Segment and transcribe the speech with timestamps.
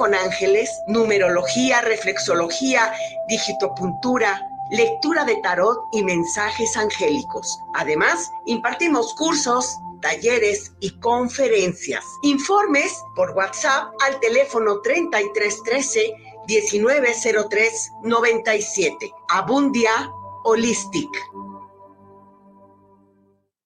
[0.00, 2.90] con ángeles, numerología, reflexología,
[3.28, 7.58] digitopuntura, lectura de tarot y mensajes angélicos.
[7.74, 12.02] Además, impartimos cursos, talleres y conferencias.
[12.22, 16.14] Informes por WhatsApp al teléfono 3313
[16.48, 19.12] 1903 97.
[19.28, 20.10] Abundia
[20.44, 21.10] Holistic.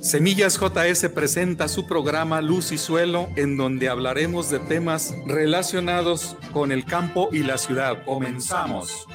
[0.00, 6.72] Semillas JS presenta su programa Luz y Suelo, en donde hablaremos de temas relacionados con
[6.72, 8.02] el campo y la ciudad.
[8.06, 9.06] Comenzamos.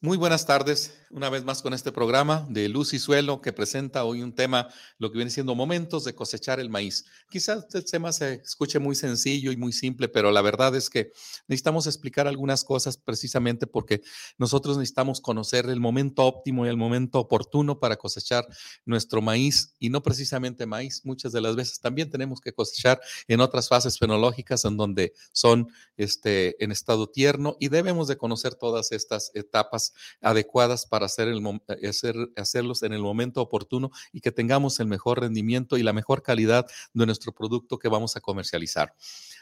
[0.00, 4.04] Muy buenas tardes una vez más con este programa de Luz y Suelo que presenta
[4.04, 4.68] hoy un tema,
[4.98, 7.04] lo que viene siendo momentos de cosechar el maíz.
[7.30, 11.12] Quizás el tema se escuche muy sencillo y muy simple, pero la verdad es que
[11.48, 14.02] necesitamos explicar algunas cosas precisamente porque
[14.38, 18.46] nosotros necesitamos conocer el momento óptimo y el momento oportuno para cosechar
[18.86, 21.02] nuestro maíz y no precisamente maíz.
[21.04, 25.68] Muchas de las veces también tenemos que cosechar en otras fases fenológicas en donde son
[25.98, 32.16] este, en estado tierno y debemos de conocer todas estas etapas adecuadas para eh, hacer,
[32.36, 36.66] hacerlos en el momento oportuno y que tengamos el mejor rendimiento y la mejor calidad
[36.92, 38.94] de nuestro producto que vamos a comercializar.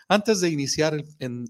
[0.09, 1.05] Antes de iniciar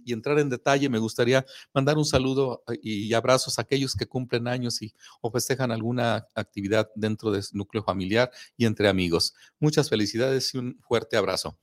[0.04, 4.06] y entrar en detalle, me gustaría mandar un saludo eh, y abrazos a aquellos que
[4.06, 9.34] cumplen años y o festejan alguna actividad dentro de su núcleo familiar y entre amigos.
[9.58, 11.58] Muchas felicidades y un fuerte abrazo.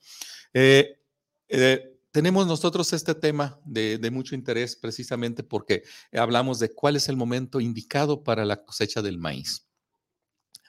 [0.54, 0.98] Eh,
[2.18, 7.60] tenemos nosotros este tema de, mucho interés precisamente porque hablamos de cuál es el momento
[7.60, 9.68] indicado para la cosecha del maíz.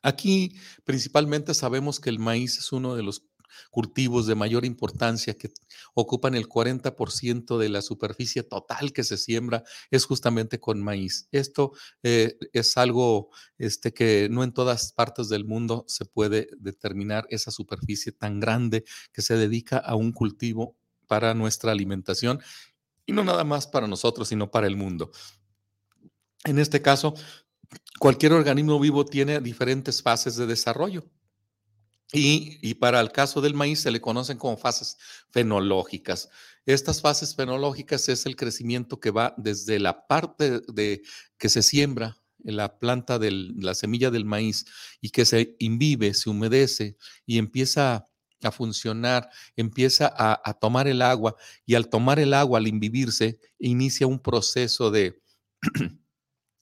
[0.03, 3.23] Aquí principalmente sabemos que el maíz es uno de los
[3.71, 5.51] cultivos de mayor importancia que
[5.95, 11.29] ocupan el 40% de la superficie total que se siembra es justamente con maíz.
[11.33, 11.73] Esto
[12.03, 17.51] eh, es algo este, que no en todas partes del mundo se puede determinar esa
[17.51, 18.85] superficie tan grande
[19.15, 20.77] que se dedica a un cultivo
[21.09, 22.41] para nuestra alimentación
[23.07, 25.11] y no nada más para nosotros, sino para el mundo.
[26.45, 27.15] En este caso,
[27.99, 31.05] cualquier organismo vivo tiene diferentes fases de desarrollo.
[32.11, 34.97] Y, para el caso del maíz se le conocen como fases
[35.31, 36.31] fenológicas.
[36.65, 41.03] Estas fases fenológicas es el crecimiento que va desde la parte de
[41.37, 44.65] que se siembra en la planta de la semilla del maíz
[45.03, 46.97] y que se imbibe, se humedece
[47.27, 48.08] y empieza
[48.43, 54.07] a funcionar, empieza a, tomar el agua y al tomar el agua, al imbivirse, inicia
[54.07, 55.21] un proceso de,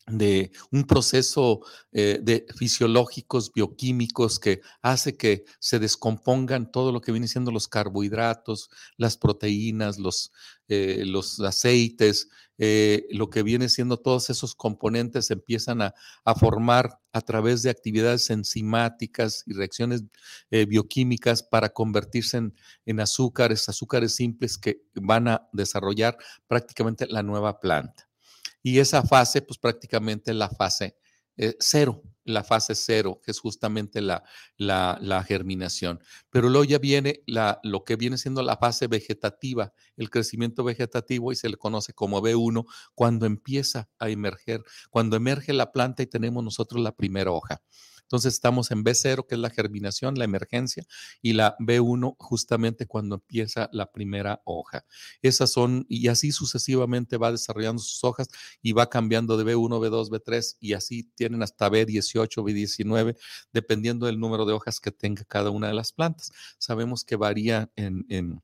[0.07, 7.11] de un proceso eh, de fisiológicos, bioquímicos que hace que se descompongan todo lo que
[7.11, 10.33] viene siendo los carbohidratos, las proteínas, los,
[10.69, 12.29] eh, los aceites,
[12.59, 15.95] eh, lo que viene siendo todos esos componentes empiezan a,
[16.39, 20.05] formar a través de actividades enzimáticas y reacciones
[20.51, 26.17] bioquímicas para convertirse en, en azúcares, azúcares simples que van a desarrollar
[26.47, 28.06] prácticamente la nueva planta.
[28.67, 30.97] Y esa fase, pues prácticamente la fase
[31.37, 34.25] eh, cero, la fase cero, que es justamente la,
[34.57, 36.01] la, germinación.
[36.31, 41.31] Pero luego ya viene la, lo que viene siendo la fase vegetativa, el crecimiento vegetativo,
[41.31, 42.67] y se le conoce como B1,
[42.97, 47.63] cuando empieza a emerger, cuando emerge la planta y tenemos nosotros la primera hoja.
[48.07, 50.87] Entonces estamos en B0, que es la germinación, la emergencia,
[51.21, 54.85] y la B1 justamente cuando empieza la primera hoja.
[55.23, 58.29] Esas son, y así sucesivamente va desarrollando sus hojas
[58.63, 63.17] y va cambiando de B1, B2, B3, y así tienen hasta B18, B19,
[63.53, 66.31] dependiendo del número de hojas que tenga cada una de las plantas.
[66.59, 68.41] Sabemos que varía en, en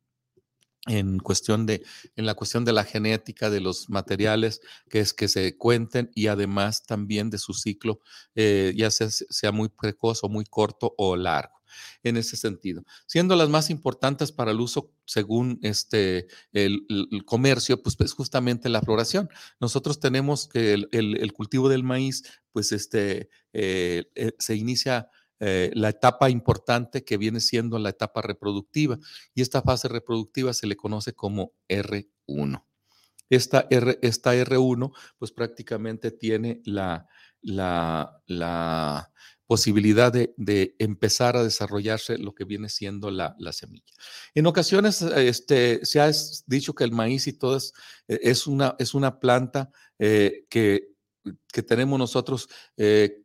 [0.87, 1.85] en cuestión de,
[2.17, 6.27] en la cuestión de la genética de los materiales, que es que se cuenten y
[6.27, 8.01] además también de su ciclo,
[8.35, 11.63] eh, ya sea, sea muy precoz o muy corto o largo
[12.03, 12.85] en ese sentido.
[13.07, 16.87] Siendo las más importantes para el uso según este, el,
[17.27, 19.29] comercio, pues es justamente la floración.
[19.61, 25.09] Nosotros tenemos que el, cultivo del maíz, pues este, eh, eh, se inicia
[25.45, 28.97] eh, la etapa importante que viene siendo la etapa reproductiva.
[29.35, 32.65] Y esta fase reproductiva se le conoce como R1.
[33.29, 37.09] Esta, R, esta R1, pues prácticamente tiene la,
[37.41, 39.11] la, la
[39.49, 43.93] posibilidad de, empezar a desarrollarse lo que viene siendo la, semilla.
[44.35, 46.09] En ocasiones este, se ha
[46.47, 47.73] dicho que el maíz y todo es,
[48.07, 50.93] e, una, es una planta eh, que,
[51.53, 53.22] que, tenemos nosotros eh,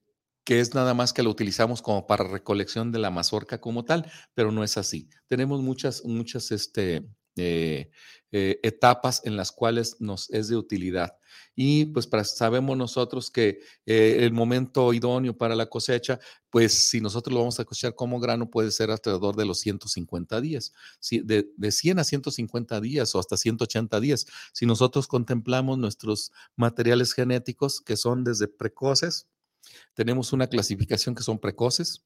[0.47, 4.09] que es nada más que lo utilizamos como para recolección de la mazorca como tal,
[4.33, 5.09] pero no es así.
[5.27, 7.05] Tenemos muchas, muchas este,
[7.35, 7.91] eh,
[8.31, 11.17] eh, etapas en las cuales nos es de utilidad.
[11.53, 16.17] Y pues para, sabemos nosotros que eh, el momento idóneo para la cosecha,
[16.49, 20.39] pues si nosotros lo vamos a cosechar como grano, puede ser alrededor de los 150
[20.39, 20.71] días,
[21.11, 24.25] de, de 100 a 150 días o hasta 180 días.
[24.53, 29.27] Si nosotros contemplamos nuestros materiales genéticos, que son desde precoces,
[29.93, 32.05] tenemos una clasificación que son precoces,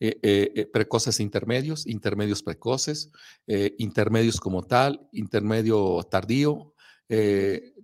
[0.00, 3.12] eh, eh, eh, precoces intermedios, intermedios precoces,
[3.78, 6.74] intermedios como tal, intermedio tardío,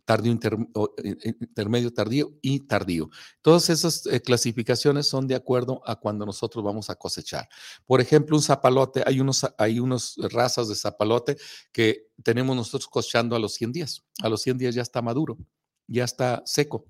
[0.05, 3.11] tardío intermedio tardío y tardío.
[3.41, 7.49] Todas esas clasificaciones son de acuerdo a cuando nosotros vamos a cosechar.
[7.87, 11.37] Por ejemplo, un zapalote, hay unos, hay unos razas de zapalote
[11.71, 14.05] que tenemos nosotros cosechando a los 100 días.
[14.23, 15.39] A los 100 días ya está maduro,
[15.87, 16.87] ya está seco.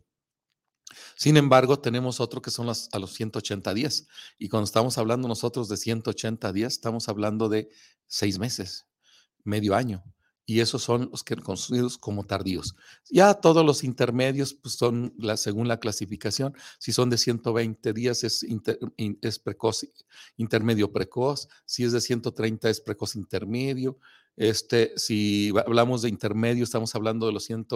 [1.16, 4.06] Sin embargo, tenemos otro que son las, a los 180 días.
[4.38, 7.70] Y cuando estamos hablando nosotros de 180 días, estamos hablando de
[8.06, 8.86] seis meses,
[9.44, 10.04] medio año.
[10.50, 12.74] Y esos son los que conocidos como tardíos.
[13.10, 16.54] Ya todos los intermedios pues son según la clasificación.
[16.78, 18.46] Si son de 120 días es,
[19.44, 19.86] precoz,
[20.38, 21.48] intermedio precoz.
[21.66, 23.98] Si es de 130 es precoz intermedio.
[24.36, 27.66] Este, si hablamos de intermedio, estamos hablando de los 100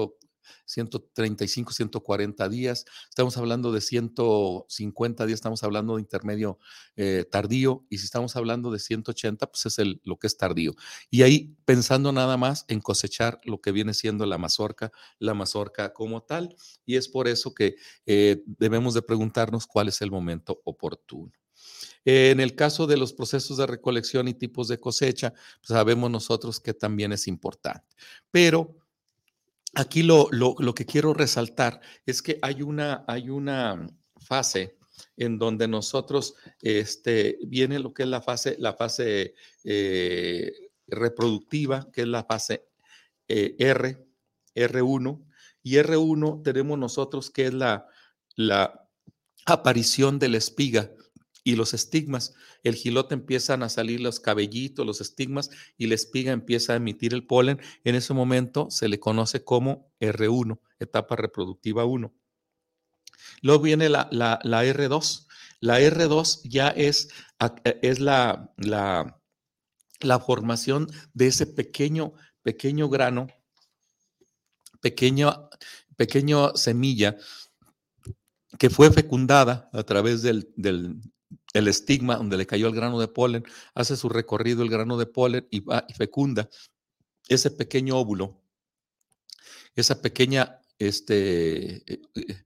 [0.65, 6.59] 135, 140 días, estamos hablando de 150 días, estamos hablando de intermedio
[6.97, 10.75] eh, tardío, y si estamos hablando de 180, pues es lo que es tardío.
[11.11, 15.93] Y ahí pensando nada más en cosechar lo que viene siendo la mazorca, la mazorca
[15.93, 16.55] como tal,
[16.85, 21.33] y es por eso que eh, debemos de preguntarnos cuál es el momento oportuno.
[22.05, 26.59] En el caso de los procesos de recolección y tipos de cosecha, pues sabemos nosotros
[26.59, 27.87] que también es importante.
[28.31, 28.77] Pero
[29.75, 30.29] Aquí lo,
[30.75, 33.87] que quiero resaltar es que hay una, hay una
[34.21, 34.77] fase
[35.17, 39.35] en donde nosotros, este, viene lo que es la fase, la fase
[39.65, 40.53] eh,
[40.87, 42.69] reproductiva, que es la fase
[43.29, 44.05] eh, R,
[44.55, 45.25] R1,
[45.63, 47.87] y R1 tenemos nosotros que es la,
[48.37, 48.89] la
[49.47, 50.91] aparición de la espiga
[51.45, 52.35] y los estigmas.
[52.63, 57.15] El gilote empiezan a salir los cabellitos, los estigmas y la espiga empieza a emitir
[57.15, 57.61] el polen.
[57.85, 62.13] En ese momento se le conoce como R1, etapa reproductiva 1.
[63.43, 65.27] Luego viene la, la, R2.
[65.61, 67.11] La R2 ya es,
[67.65, 69.21] e, es la, la,
[70.01, 73.29] la formación de ese pequeño, pequeño grano,
[74.81, 75.49] pequeño,
[75.97, 77.17] pequeño semilla
[78.59, 80.53] que fue fecundada a través del,
[81.53, 83.45] el estigma donde le cayó el grano de polen,
[83.75, 86.49] hace su recorrido el grano de polen y va y fecunda
[87.29, 88.43] ese pequeño óvulo,
[89.75, 92.45] esa pequeña este, eh, eh,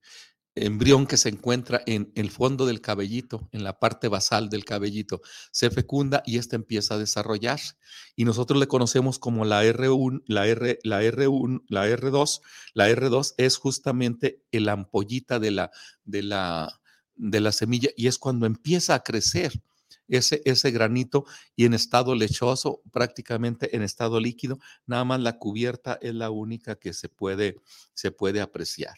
[0.57, 5.21] embrión que se encuentra en el fondo del cabellito, en la parte basal del cabellito,
[5.53, 7.75] se fecunda y éste empieza a desarrollarse.
[8.17, 12.41] Y nosotros le conocemos como la R1, la R, la R1, la R2.
[12.75, 15.71] La R2 es justamente el ampollita de la,
[16.05, 16.81] de la,
[17.17, 19.61] de la semilla y es cuando empieza a crecer
[20.09, 21.25] ese, ese granito
[21.57, 26.77] y en estado lechoso, prácticamente en estado líquido, nada más la cubierta es la única
[26.77, 27.57] que se puede,
[27.95, 28.95] se puede apreciar.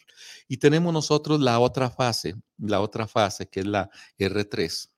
[0.49, 4.90] Y tenemos nosotros la otra fase, la otra fase que es la R3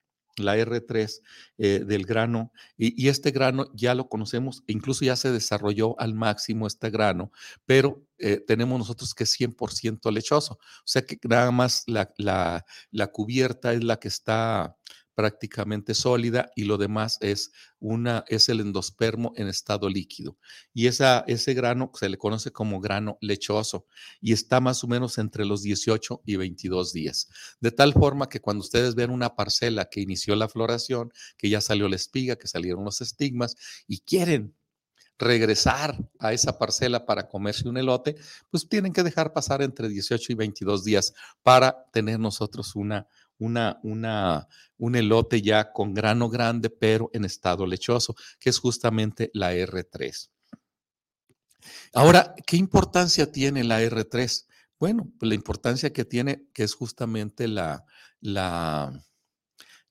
[0.45, 1.21] la R3
[1.59, 6.67] eh, del grano, y, este grano ya lo conocemos, incluso ya se desarrolló al máximo
[6.67, 7.33] este grano,
[7.67, 12.65] pero eh, tenemos nosotros que es 100% lechoso, o sea que nada más la, la,
[12.91, 14.77] la cubierta es la que está
[15.21, 20.39] prácticamente sólida y lo demás es, una, es el endospermo en estado líquido.
[20.73, 23.85] Y esa, ese grano se le conoce como grano lechoso
[24.19, 27.29] y está más o menos entre los 18 y 22 días.
[27.61, 31.61] De tal forma que cuando ustedes ven una parcela que inició la floración, que ya
[31.61, 34.55] salió la espiga, que salieron los estigmas y quieren
[35.19, 38.17] regresar a esa parcela para comerse un elote,
[38.49, 41.13] pues tienen que dejar pasar entre 18 y 22 días
[41.43, 43.07] para tener nosotros una,
[43.41, 44.47] una, una,
[44.79, 50.31] un elote ya con grano grande, pero en estado lechoso, que es justamente la R3.
[51.93, 54.47] Ahora, ¿qué importancia tiene la R3?
[54.79, 57.85] Bueno, pues la importancia que tiene, que es justamente la,
[58.21, 59.05] la,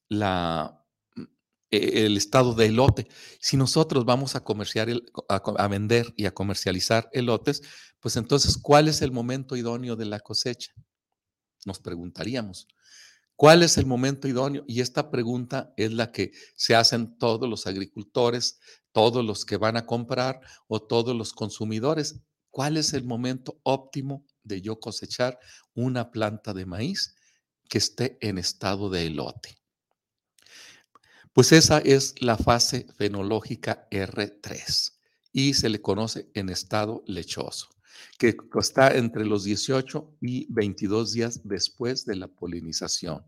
[0.08, 0.84] la,
[1.15, 1.24] mm,
[1.72, 3.08] e, el estado de elote.
[3.39, 4.89] Si nosotros vamos a comerciar,
[5.27, 7.62] a, a, vender y a comercializar elotes,
[8.00, 10.74] pues entonces, ¿cuál es el momento idóneo de la cosecha?
[11.65, 12.68] Nos preguntaríamos.
[13.39, 14.65] ¿Cuál es el momento idóneo?
[14.67, 18.60] Y esta pregunta es la que se hacen todos los agricultores,
[18.91, 22.19] todos los que van a comprar o todos los consumidores.
[22.50, 25.39] ¿Cuál es el momento óptimo de yo cosechar
[25.74, 27.15] una planta de maíz
[27.69, 29.58] que esté en estado de elote?
[31.31, 34.91] Pues esa es la fase fenológica R3
[35.31, 37.69] y se le conoce en estado lechoso,
[38.18, 43.24] que está entre los 18 y 22 días después de la polinización.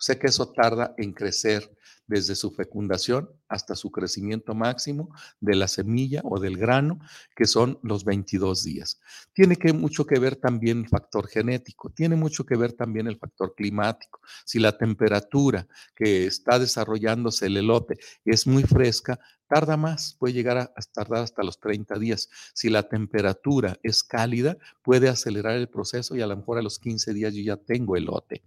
[0.00, 1.70] Sea que eso tarda en crecer
[2.10, 6.98] desde su fecundación hasta su crecimiento máximo de la semilla o del grano,
[7.36, 9.00] que son los 22 días.
[9.32, 13.54] Tiene mucho que ver también el factor genético, tiene mucho que ver también el factor
[13.54, 14.20] climático.
[14.44, 20.58] Si la temperatura que está desarrollándose el elote es muy fresca, tarda más, puede llegar
[20.58, 22.28] a, tardar hasta los 30 días.
[22.54, 26.78] Si la temperatura es cálida, puede acelerar el proceso y a lo mejor a los
[26.80, 28.42] 15 días yo ya tengo elote.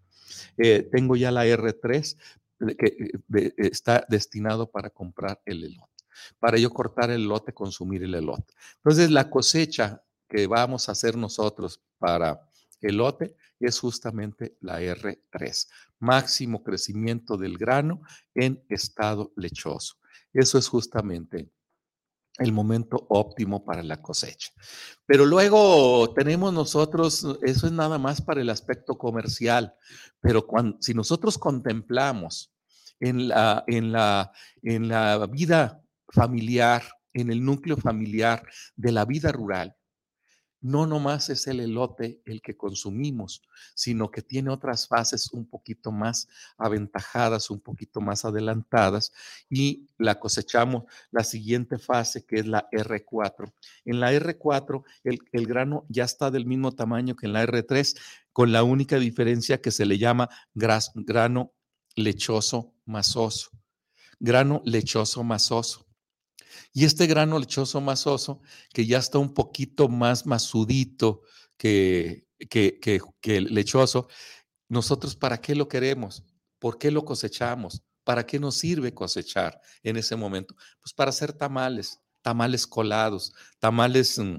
[0.57, 2.17] Eh, tengo ya la R3
[2.77, 6.03] que eh, está destinado para comprar el elote,
[6.39, 8.53] para yo cortar el elote, consumir el elote.
[8.77, 12.41] Entonces, la cosecha que vamos a hacer nosotros para
[12.81, 15.67] elote es justamente la R3,
[15.99, 18.01] máximo crecimiento del grano
[18.33, 19.95] en estado lechoso.
[20.33, 21.49] Eso es justamente
[22.37, 24.51] el momento óptimo para la cosecha.
[25.05, 29.75] Pero luego tenemos nosotros, eso es nada más para el aspecto comercial,
[30.19, 32.53] pero cuando, si nosotros contemplamos
[32.99, 38.43] en la, en, la, en la vida familiar, en el núcleo familiar
[38.75, 39.75] de la vida rural,
[40.63, 43.43] no nomás es el elote el que consumimos,
[43.75, 49.11] sino que tiene otras fases un poquito más aventajadas, un poquito más adelantadas
[49.49, 53.53] y la cosechamos la siguiente fase que es la R4.
[53.83, 57.99] En la R4 el, el grano ya está del mismo tamaño que en la R3,
[58.31, 61.53] con la única diferencia que se le llama grano
[61.95, 63.51] lechoso masoso.
[64.17, 65.85] Grano lechoso masoso.
[66.73, 68.41] Y este grano lechoso masoso,
[68.73, 71.21] que ya está un poquito más masudito
[71.57, 72.79] que, que,
[73.21, 74.07] que, lechoso,
[74.69, 76.23] nosotros para qué lo queremos?
[76.59, 77.83] ¿Por qué lo cosechamos?
[78.03, 80.55] ¿Para qué nos sirve cosechar en ese momento?
[80.81, 84.37] Pues para hacer tamales, tamales colados, tamales mm,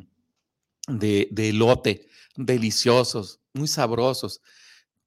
[0.89, 4.41] de, de elote, deliciosos, muy sabrosos.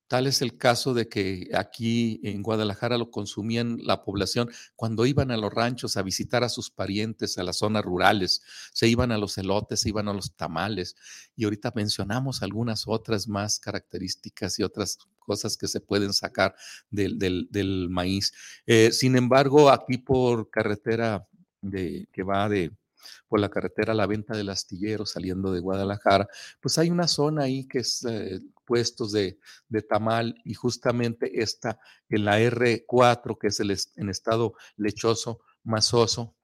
[0.08, 5.32] Tal es el caso de que aquí en Guadalajara lo consumían la población cuando iban
[5.32, 9.18] a los ranchos a visitar a sus parientes a las zonas rurales, se iban a
[9.18, 10.96] los elotes, se iban a los tamales
[11.36, 16.56] y ahorita mencionamos algunas otras más características y otras cosas que se pueden sacar
[16.90, 18.34] del, maíz.
[18.66, 21.28] Eh, sin embargo, aquí por carretera
[21.62, 22.72] de, que va de,
[23.28, 26.28] por la carretera La Venta del Astillero saliendo de Guadalajara,
[26.62, 29.40] pues hay una zona ahí que es eh, puestos de,
[29.90, 36.36] tamal y justamente esta en la R4, que es el en estado lechoso, masoso,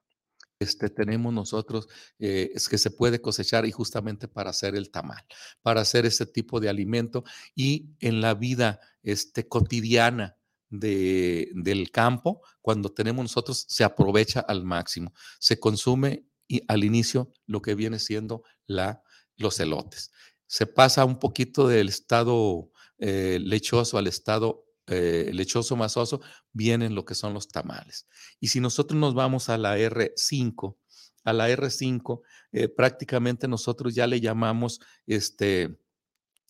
[0.59, 1.89] este, tenemos nosotros,
[2.19, 5.23] eh, es que se puede cosechar y justamente para hacer el tamal,
[5.61, 10.37] para hacer ese tipo de alimento y en la vida este, cotidiana
[10.69, 17.31] de, del campo, cuando tenemos nosotros, se aprovecha al máximo, se consume y al inicio
[17.45, 19.03] lo que viene siendo la,
[19.35, 20.11] los elotes.
[20.53, 22.69] Se pasa un poquito del estado
[22.99, 28.05] eh, lechoso al estado eh, lechoso masoso, vienen lo que son los tamales.
[28.39, 30.77] Y si nosotros nos vamos a la R5,
[31.23, 35.75] a la R5, eh, prácticamente nosotros ya le llamamos, este,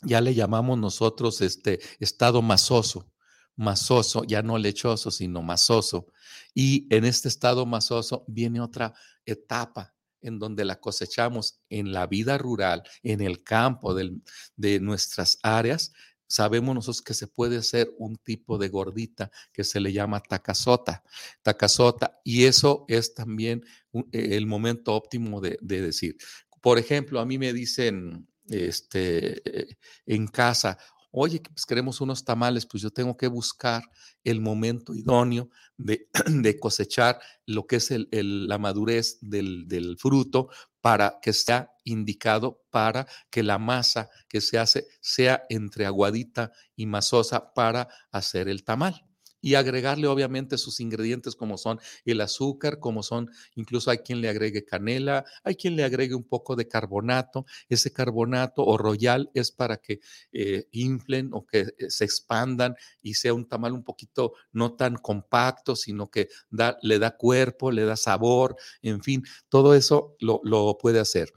[0.01, 3.09] ya le llamamos nosotros este estado masoso,
[3.55, 6.07] masoso, ya no lechoso, sino masoso.
[6.53, 8.93] Y en este estado masoso viene otra
[9.25, 9.92] etapa
[10.23, 15.91] en donde la cosechamos en la vida rural, en el campo de nuestras áreas,
[16.27, 21.03] sabemos nosotros que se puede hacer un tipo de gordita que se le llama tacazota,
[21.43, 23.63] tacazota, y eso es también
[24.11, 26.17] e, el momento óptimo de, de decir.
[26.59, 30.77] Por ejemplo, a mí me dicen este, en casa,
[31.15, 33.83] oye, pues queremos unos tamales, pues yo tengo que buscar
[34.23, 36.09] el momento idóneo de,
[36.59, 40.49] cosechar lo que es la madurez del, del, fruto
[40.81, 46.87] para que sea indicado para que la masa que se hace sea entre aguadita y
[46.87, 49.05] masosa para hacer el tamal
[49.43, 54.29] y agregarle obviamente sus ingredientes como son el azúcar, como son, incluso hay quien le
[54.29, 57.45] agregue canela, hay quien le agregue un poco de carbonato.
[57.67, 59.99] Ese carbonato o royal es para que
[60.31, 64.95] eh, inflen o que eh, se expandan y sea un tamal un poquito no tan
[64.95, 70.77] compacto, sino que da, le da cuerpo, le da sabor, en fin, todo eso lo,
[70.77, 71.33] puede hacer.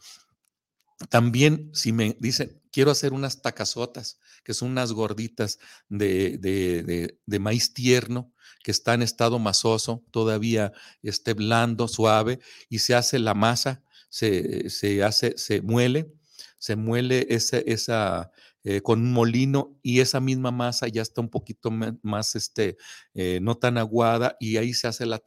[1.11, 6.38] También si me dicen, quiero hacer unas tacazotas, que son unas gorditas de,
[7.26, 10.73] de, maíz tierno, que está en estado masoso, todavía
[11.03, 12.38] esté blando, suave,
[12.69, 16.12] y se hace la masa, se, se hace, se muele,
[16.59, 18.31] se muele esa, esa,
[18.62, 22.76] eh, con un molino y esa misma masa ya está un poquito más, este,
[23.19, 25.23] eh, no tan aguada y ahí se hace la,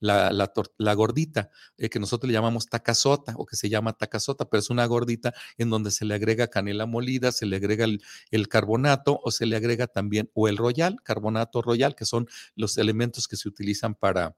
[0.00, 4.58] la, la, gordita, eh, que nosotros le llamamos tacazota o que se llama tacazota, pero
[4.58, 8.02] es una gordita en donde se le agrega canela molida, se le agrega el,
[8.32, 12.26] el carbonato o se le agrega también, o el royal, carbonato royal, que son
[12.56, 14.34] los elementos que se utilizan para,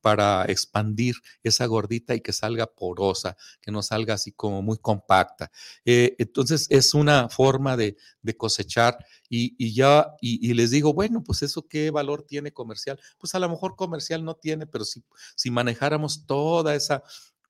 [0.00, 5.50] para expandir esa gordita y que salga porosa, que no salga así como muy compacta.
[5.84, 7.96] Eh, entonces es una forma de,
[8.36, 8.96] cosechar
[9.28, 12.98] y, ya, y, les digo, bueno, pues eso qué valor tiene comercial.
[13.18, 15.04] Pues a lo mejor comercial no tiene, pero si,
[15.36, 17.02] si manejáramos toda esa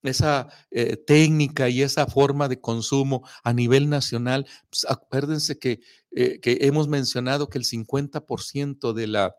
[0.03, 5.81] esa eh, técnica y esa forma de consumo a nivel nacional, pues acuérdense que,
[6.11, 9.37] eh, que hemos mencionado que el 50% de la,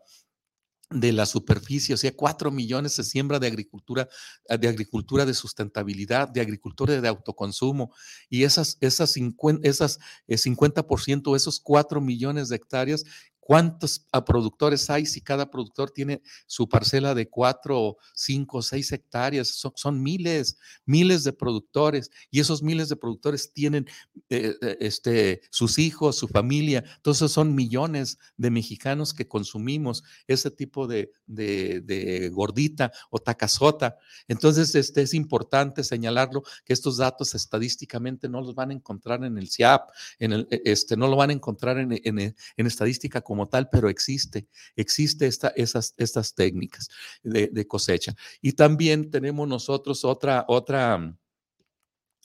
[0.90, 4.08] de la superficie, o sea, cuatro millones se siembra de agricultura,
[4.48, 7.92] ah, de agricultura de sustentabilidad, de agricultura de autoconsumo,
[8.28, 13.04] y esas, esas, 50, esas 50%, eh, esos cuatro millones de hectáreas
[13.46, 19.48] ¿Cuántos ah, productores hay si cada productor tiene su parcela de cuatro, cinco, seis hectáreas?
[19.74, 23.86] Son, miles, miles de productores y esos miles de productores tienen
[24.30, 26.84] eh, eh, este, sus hijos, su familia.
[26.96, 33.98] Entonces son millones de mexicanos que consumimos ese tipo de, de, gordita o tacazota.
[34.26, 39.36] Entonces este, es importante señalarlo que estos datos estadísticamente no los van a encontrar en
[39.36, 43.48] el CIAP, en el, e, este, no lo van a encontrar en, en, estadística como
[43.48, 46.88] tal, pero existe, existe esta, esas, estas técnicas
[47.24, 48.14] de, cosecha.
[48.40, 51.16] Y también tenemos nosotros otra, otra,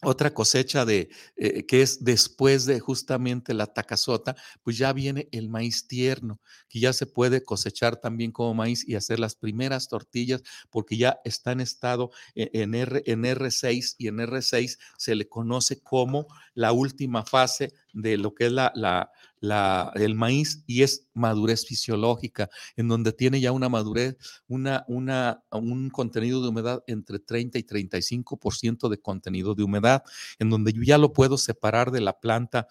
[0.03, 5.49] otra cosecha de eh, que es después de justamente la tacazota, pues ya viene el
[5.49, 10.43] maíz tierno, que ya se puede cosechar también como maíz y hacer las primeras tortillas,
[10.69, 15.27] porque ya está en estado e, en, R, en R6 y en R6 se le
[15.27, 20.83] conoce como la última fase de lo que es la, la, la, el maíz y
[20.83, 26.83] es madurez fisiológica, en donde tiene ya una madurez, una, una, un contenido de humedad
[26.87, 30.03] entre 30 y 35% de contenido de humedad,
[30.39, 32.67] en donde yo ya lo puedo separar de la planta,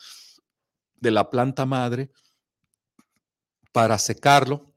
[0.97, 2.11] de la planta madre
[3.73, 4.75] para secarlo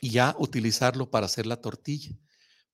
[0.00, 2.16] y ya utilizarlo para hacer la tortilla.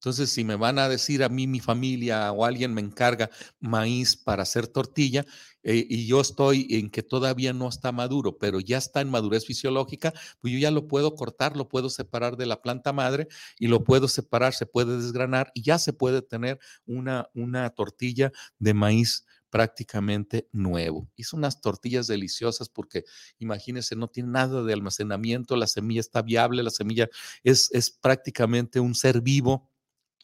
[0.02, 4.16] Entonces, si me van a decir a mí, mi familia o alguien me encarga maíz
[4.16, 5.24] para hacer tortilla
[5.62, 9.46] eh, y yo estoy en que todavía no está maduro, pero ya está en madurez
[9.46, 13.28] fisiológica, pues yo ya lo puedo cortar, lo puedo separar de la planta madre
[13.60, 18.32] y lo puedo separar, se puede desgranar y ya se puede tener una, una tortilla
[18.58, 21.08] de maíz prácticamente nuevo.
[21.14, 23.04] Hizo unas tortillas deliciosas porque
[23.38, 27.08] imagínense, no tiene nada de almacenamiento, la semilla está viable, la semilla
[27.44, 29.71] es, es prácticamente un ser vivo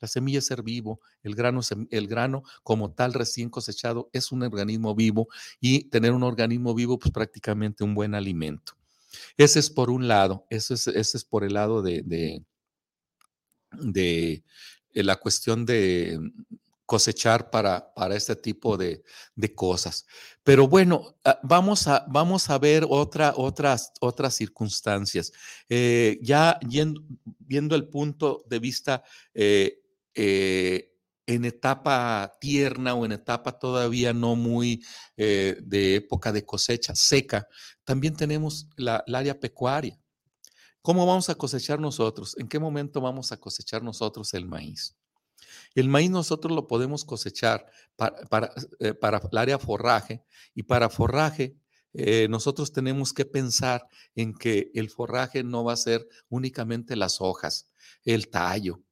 [0.00, 4.42] la semilla es ser vivo, el grano, el grano como tal recién cosechado es un
[4.42, 5.28] organismo vivo
[5.60, 8.74] y tener un organismo vivo pues prácticamente un buen alimento.
[9.36, 12.02] Ese es por un lado, eso es, ese es por el lado de,
[13.72, 14.42] de,
[14.94, 16.18] eh, la cuestión de
[16.88, 19.02] cosechar para, para este tipo de,
[19.54, 20.06] cosas.
[20.42, 25.30] Pero bueno, ah, vamos a, vamos a ver otra, otras, otras circunstancias.
[25.68, 29.82] Eh, ya viendo el punto de vista eh,
[30.20, 34.84] eh, en etapa tierna o en etapa todavía no muy
[35.16, 37.46] eh, de época de cosecha seca,
[37.84, 39.96] también tenemos la, área pecuaria.
[40.82, 42.34] ¿Cómo vamos a cosechar nosotros?
[42.38, 44.96] ¿En qué momento vamos a cosechar nosotros el maíz?
[45.76, 48.94] El maíz nosotros lo podemos cosechar para, para, eh,
[49.30, 51.56] el área forraje y para forraje
[52.28, 57.72] nosotros tenemos que pensar en que el forraje no va a ser únicamente las hojas,
[58.04, 58.84] el tallo,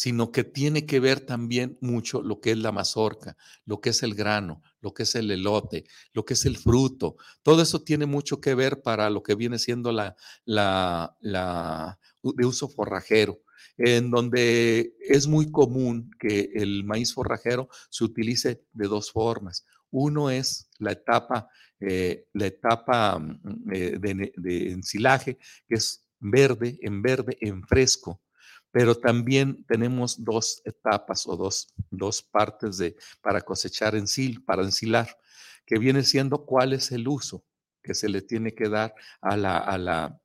[0.00, 3.36] sino que tiene que ver también mucho lo que es la mazorca,
[3.66, 5.84] lo que es el grano, lo que es el elote,
[6.14, 7.16] lo que es el fruto.
[7.42, 12.46] Todo eso tiene mucho que ver para lo que viene siendo la, la, la de
[12.46, 13.42] uso forrajero,
[13.76, 19.66] en donde es muy común que el maíz forrajero se utilice de dos formas.
[19.90, 25.36] Uno es la etapa, eh, la etapa mm, eh, de, de ensilaje,
[25.68, 28.22] que es verde, en verde, en fresco
[28.70, 35.18] pero también tenemos dos etapas o dos, dos partes de, para cosechar ensil, para ensilar,
[35.66, 37.44] que viene siendo cuál es el uso
[37.82, 40.20] que se le tiene que dar a la, a la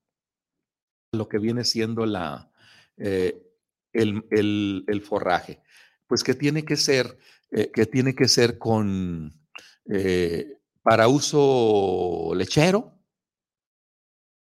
[1.13, 2.51] lo que viene siendo la,
[2.97, 3.41] eh,
[3.93, 5.61] el, el, forraje.
[6.07, 7.17] Pues que tiene que ser,
[7.51, 9.39] eh, que tiene que ser con,
[9.89, 12.99] eh, para uso lechero,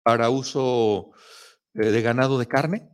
[0.03, 1.11] para uso
[1.75, 2.89] eh, de ganado de carne,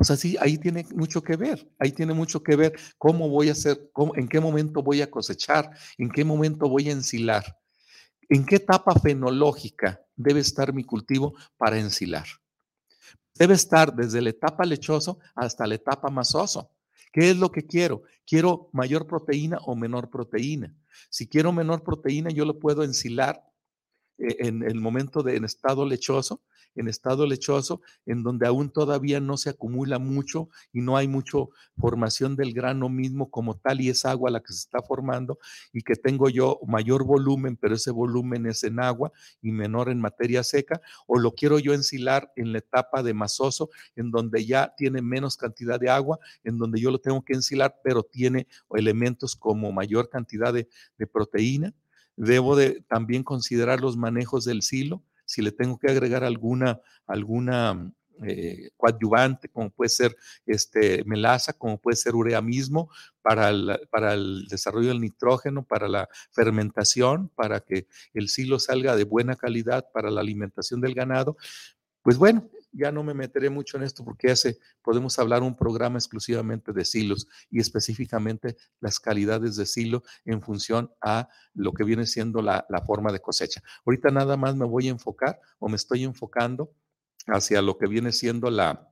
[0.00, 3.52] pues así, ahí tiene mucho que ver, ahí tiene mucho que ver cómo voy a
[3.52, 7.58] hacer, cómo, en qué momento voy a cosechar, en qué momento voy a ensilar,
[8.30, 12.24] en qué etapa fenológica debe estar mi cultivo para ensilar.
[13.34, 16.70] Debe estar desde la etapa lechoso hasta la etapa masoso.
[17.12, 18.04] ¿Qué es lo que quiero?
[18.26, 20.74] Quiero mayor proteína o menor proteína.
[21.10, 23.49] Si quiero menor proteína, yo lo puedo ensilar
[24.20, 26.42] en el momento de en estado lechoso
[26.74, 31.50] en estado lechoso, en donde aún todavía no se acumula mucho y no hay mucho
[31.76, 35.38] formación del grano mismo como tal y es agua la que se está formando
[35.72, 40.00] y que tengo yo mayor volumen, pero ese volumen es en agua y menor en
[40.00, 44.74] materia seca, o lo quiero yo ensilar en la etapa de masoso, en donde ya
[44.76, 49.36] tiene menos cantidad de agua, en donde yo lo tengo que ensilar, pero tiene elementos
[49.36, 51.74] como mayor cantidad de, de proteína.
[52.16, 57.92] Debo de también considerar los manejos del silo, si le tengo que agregar alguna, alguna
[58.22, 62.90] eh, coadyuvante, como puede ser este, melaza, como puede ser urea mismo,
[63.22, 68.96] para el, para el desarrollo del nitrógeno, para la fermentación, para que el silo salga
[68.96, 71.36] de buena calidad para la alimentación del ganado.
[72.02, 75.98] Pues bueno, ya no me meteré mucho en esto porque hace, podemos hablar un programa
[75.98, 82.06] exclusivamente de silos y específicamente las calidades de silo en función a lo que viene
[82.06, 83.62] siendo la, la forma de cosecha.
[83.84, 86.72] Ahorita nada más me voy a enfocar o me estoy enfocando
[87.26, 88.89] hacia lo que viene siendo la,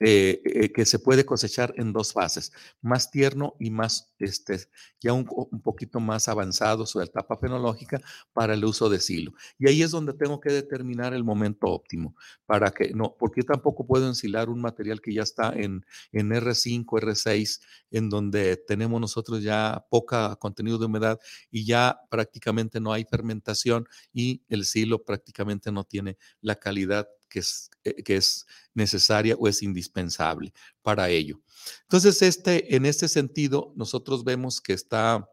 [0.00, 4.58] eh, eh, que se puede cosechar en dos fases, más tierno y más, este,
[5.00, 8.00] ya un, un, poquito más avanzado su etapa fenológica
[8.32, 9.32] para el uso de silo.
[9.58, 12.14] Y ahí es donde tengo que determinar el momento óptimo,
[12.46, 16.84] para que no, porque tampoco puedo ensilar un material que ya está en, en R5,
[16.84, 17.60] R6,
[17.90, 21.18] en donde tenemos nosotros ya poca contenido de humedad
[21.50, 27.40] y ya prácticamente no hay fermentación y el silo prácticamente no tiene la calidad que
[27.40, 31.40] es, eh, que es necesaria o es indispensable para ello.
[31.82, 35.28] Entonces, este, en este sentido, nosotros vemos que está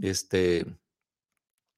[0.00, 0.66] este,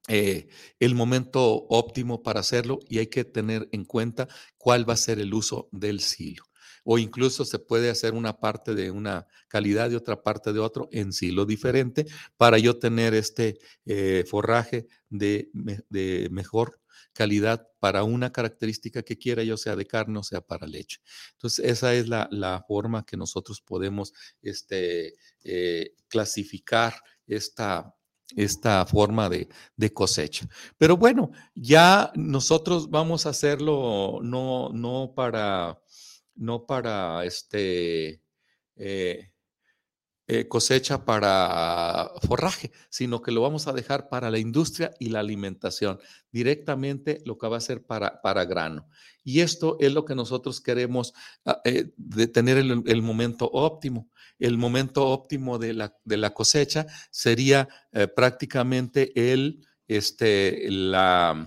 [0.08, 4.96] eh, el momento óptimo para hacerlo y hay que tener en cuenta cuál va a
[4.96, 6.44] ser el uso del silo.
[6.82, 10.88] O incluso se puede hacer una parte de una calidad y otra parte de otro
[10.90, 12.06] en silo diferente
[12.38, 15.50] para yo tener este eh, forraje de,
[15.90, 16.80] de mejor
[17.20, 21.02] calidad para una característica que quiera, ya sea de carne o sea para leche.
[21.32, 26.94] Entonces, esa es la, la forma que nosotros podemos este, eh, clasificar
[27.26, 27.94] esta,
[28.34, 29.48] esta forma de,
[29.92, 30.48] cosecha.
[30.78, 35.78] Pero bueno, ya nosotros vamos a hacerlo no, no para,
[36.36, 38.22] no para este,
[38.76, 39.30] eh,
[40.32, 45.18] eh, cosecha para forraje, sino que lo vamos a dejar para la industria y la
[45.18, 45.98] alimentación,
[46.30, 48.88] directamente lo que va a ser para, para grano.
[49.24, 51.14] Y esto es lo que nosotros queremos
[51.44, 51.90] ah, eh,
[52.32, 54.08] tener el, momento óptimo.
[54.38, 61.44] El momento óptimo de la, de la cosecha sería eh, prácticamente el, este, la,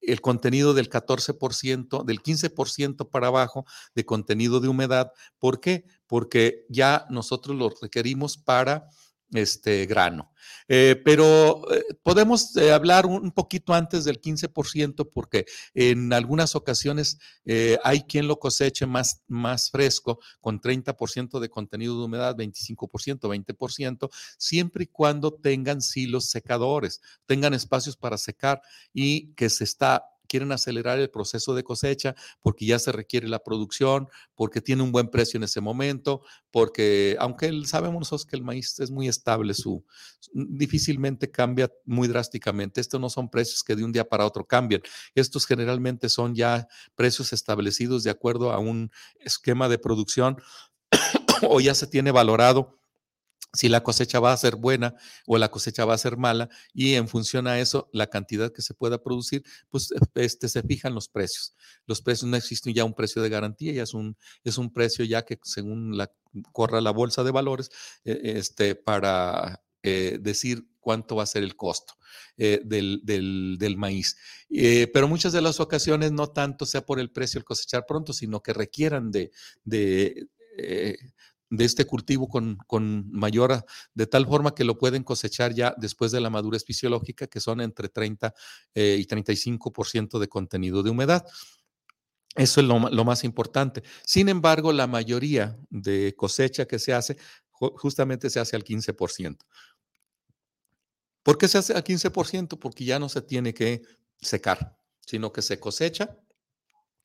[0.00, 5.12] el contenido del 14%, del 15% para abajo de contenido de humedad.
[5.38, 5.84] ¿Por qué?
[6.06, 8.88] Porque ya nosotros lo requerimos para
[9.32, 10.32] este grano.
[10.68, 17.18] Eh, pero eh, podemos eh, hablar un, poquito antes del 15% porque en algunas ocasiones
[17.84, 24.08] hay quien lo coseche más, más fresco con 30% de contenido de humedad, 25%, 20%,
[24.38, 28.62] siempre y cuando tengan silos secadores, tengan espacios para secar
[28.92, 33.42] y que se está quieren acelerar el proceso de cosecha porque ya se requiere la
[33.42, 38.78] producción, porque tiene un buen precio en ese momento, porque aunque sabemos que el maíz
[38.80, 39.84] es muy estable, su,
[40.32, 42.80] difícilmente cambia muy drásticamente.
[42.80, 44.82] Estos no son precios que de un día para otro cambian.
[45.14, 50.40] Estos generalmente son ya precios establecidos de acuerdo a un esquema de producción
[51.48, 52.78] o ya se tiene valorado
[53.52, 54.94] si la cosecha va a ser buena
[55.26, 58.62] o la cosecha va a ser mala y en función a eso, la cantidad que
[58.62, 61.54] se pueda producir, pues este, se fijan los precios.
[61.86, 65.04] Los precios no existen ya un precio de garantía, ya es un, es un precio
[65.04, 66.12] ya que según la
[66.52, 67.70] corra la bolsa de valores,
[68.04, 71.94] eh, este, para eh, decir cuánto va a ser el costo
[72.36, 74.16] eh, del, del, maíz.
[74.50, 78.12] Eh, pero muchas de las ocasiones no tanto sea por el precio el cosechar pronto,
[78.12, 79.32] sino que requieran de,
[79.64, 80.28] de
[80.58, 80.96] eh,
[81.50, 86.12] de este cultivo con, con, mayor, de tal forma que lo pueden cosechar ya después
[86.12, 88.34] de la madurez fisiológica, que son entre 30
[88.74, 91.24] eh, y 35% de contenido de humedad.
[92.34, 93.82] Eso es lo, lo, más importante.
[94.04, 97.16] Sin embargo, la mayoría de cosecha que se hace
[97.50, 99.38] justamente se hace al 15%.
[101.22, 102.58] ¿Por qué se hace a 15%?
[102.58, 103.82] Porque ya no se tiene que
[104.20, 106.18] secar, sino que se cosecha.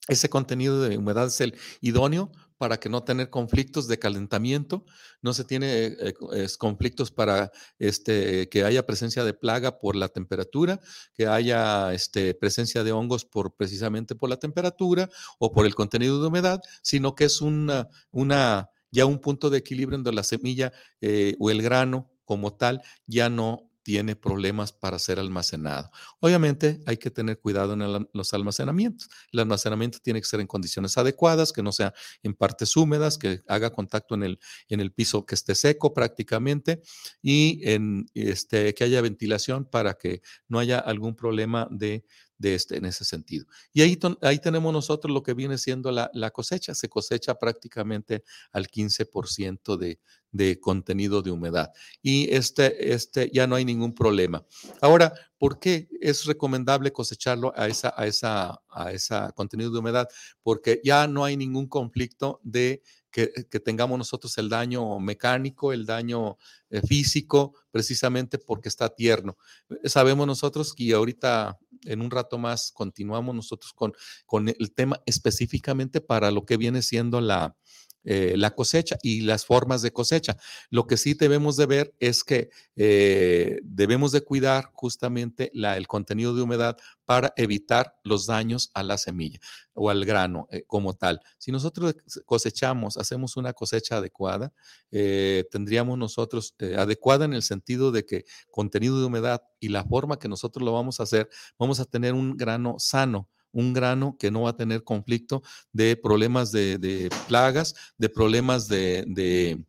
[0.08, 4.86] Ese contenido de humedad es el idóneo para que no tener conflictos de calentamiento,
[5.24, 6.14] no se tiene eh,
[6.60, 10.80] conflictos para este, que haya presencia de plaga por la temperatura,
[11.16, 16.22] que haya este, presencia de hongos por precisamente por la temperatura o por el contenido
[16.22, 20.72] de humedad, sino que es una, una ya un punto de equilibrio donde la semilla
[21.02, 25.92] eh, o el grano como tal ya no tiene problemas para ser almacenado.
[26.20, 29.10] Obviamente hay que tener cuidado en los almacenamientos.
[29.32, 33.42] El almacenamiento tiene que ser en condiciones adecuadas, que no sea en partes húmedas, que
[33.48, 34.40] haga contacto en el,
[34.70, 36.82] en el piso que esté seco prácticamente
[37.22, 42.06] y en este, que haya ventilación para que no haya algún problema de,
[42.42, 43.46] de este, en ese sentido.
[43.72, 46.74] Y ahí, ahí tenemos nosotros lo que viene siendo la, la cosecha.
[46.74, 50.00] Se cosecha prácticamente al 15% de,
[50.32, 51.72] de contenido de humedad.
[52.02, 54.44] Y este, este ya no hay ningún problema.
[54.82, 60.08] Ahora, ¿por qué es recomendable cosecharlo a esa, a esa, a esa contenido de humedad?
[60.42, 63.28] Porque ya no hay ningún conflicto de que,
[63.60, 66.38] tengamos nosotros el daño mecánico, el daño
[66.70, 69.38] eh, físico, precisamente porque está tierno.
[69.84, 73.94] Sabemos nosotros que ahorita en un rato más continuamos nosotros con,
[74.26, 77.56] con el tema específicamente para lo que viene siendo la,
[78.04, 80.36] eh, la cosecha y las formas de cosecha.
[80.70, 85.88] Lo que sí debemos de ver es que eh, debemos de cuidar justamente la, el
[85.88, 89.40] contenido de humedad para evitar los daños a la semilla
[89.74, 91.22] o al grano eh, como tal.
[91.38, 94.52] Si nosotros cosechamos, hacemos una cosecha adecuada,
[94.90, 100.28] tendríamos nosotros adecuada en el sentido de que contenido de humedad y la forma que
[100.28, 104.44] nosotros lo vamos a hacer, vamos a tener un grano sano un grano que no
[104.44, 109.64] va a tener conflicto de problemas de, plagas, de problemas de,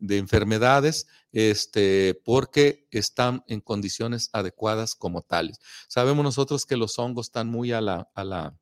[0.00, 5.58] enfermedades, este, porque están en condiciones adecuadas como tales.
[5.88, 8.56] Sabemos nosotros que los hongos están muy a la, a la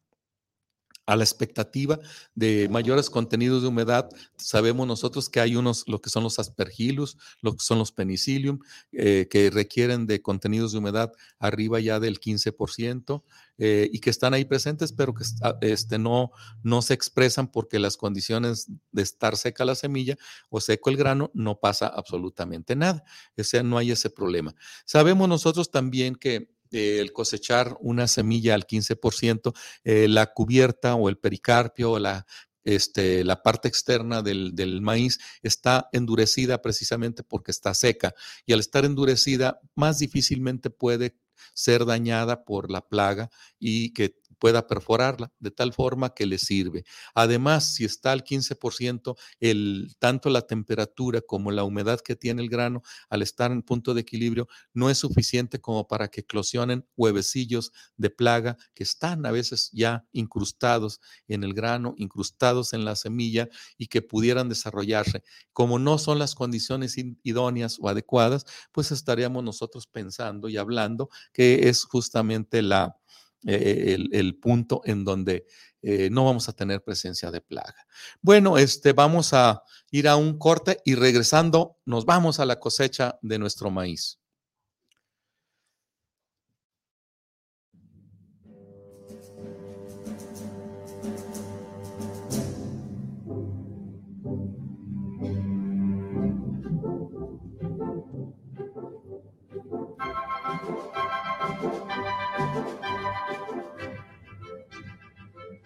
[1.06, 1.98] a la expectativa
[2.34, 4.08] de mayores contenidos de humedad.
[4.36, 8.58] Sabemos nosotros que hay unos, lo que son los aspergillus, lo que son los penicillium,
[8.92, 13.22] eh, que requieren de contenidos de humedad arriba ya del 15%.
[13.56, 15.24] Eh, y que están ahí presentes, pero que
[15.60, 16.32] este, no,
[16.64, 20.16] no se expresan porque las condiciones de estar seca la semilla
[20.50, 23.04] o seco el grano no pasa absolutamente nada.
[23.36, 24.56] Ese, no hay ese problema.
[24.84, 29.52] Sabemos nosotros también que el cosechar una semilla al 15%,
[29.84, 32.26] eh, la cubierta o el pericarpio o la,
[32.64, 38.14] este, la parte externa del, del, maíz está endurecida precisamente porque está seca.
[38.46, 41.16] Y al estar endurecida más difícilmente puede
[41.52, 46.84] ser dañada por la plaga y que pueda perforarla de tal forma que le sirve.
[47.14, 52.48] Además, si está al 15%, el, tanto la temperatura como la humedad que tiene el
[52.48, 57.72] grano, al estar en punto de equilibrio, no es suficiente como para que eclosionen huevecillos
[57.96, 63.48] de plaga que están a veces ya incrustados en el grano, incrustados en la semilla
[63.78, 65.22] y que pudieran desarrollarse.
[65.52, 71.68] Como no son las condiciones idóneas o adecuadas, pues estaríamos nosotros pensando y hablando que
[71.68, 72.96] es justamente la
[73.46, 75.46] eh, el, punto en donde
[75.82, 77.86] eh, no vamos a tener presencia de plaga.
[78.22, 83.18] Bueno, este, vamos a ir a un corte y regresando nos vamos a la cosecha
[83.22, 84.18] de nuestro maíz.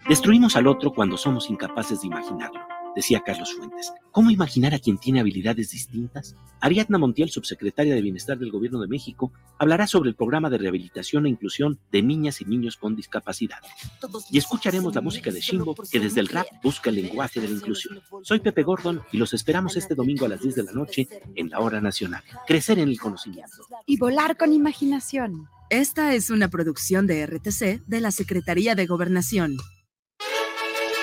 [0.09, 2.61] Destruimos al otro cuando somos incapaces de imaginarlo,
[2.95, 3.93] decía Carlos Fuentes.
[4.11, 6.35] ¿Cómo imaginar a quien tiene habilidades distintas?
[6.61, 11.27] Ariadna Montiel, subsecretaria de Bienestar del Gobierno de México, hablará sobre el programa de rehabilitación
[11.27, 13.59] e inclusión de niñas y niños con discapacidad.
[14.31, 17.53] Y escucharemos la música de Shimbo, que desde el rap busca el lenguaje de la
[17.53, 18.01] inclusión.
[18.23, 21.51] Soy Pepe Gordon y los esperamos este domingo a las 10 de la noche en
[21.51, 22.23] la Hora Nacional.
[22.47, 23.57] Crecer en el conocimiento.
[23.85, 25.49] Y volar con imaginación.
[25.69, 29.59] Esta es una producción de RTC de la Secretaría de Gobernación.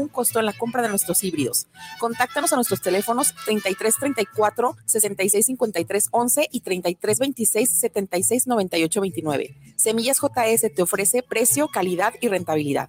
[0.00, 1.66] ningún costo en la compra de nuestros híbridos.
[1.98, 9.56] Contáctanos a nuestros teléfonos 3334 6653 11 y 3326 76 98 29.
[9.76, 12.88] Semillas JS te ofrece precio, calidad y rentabilidad.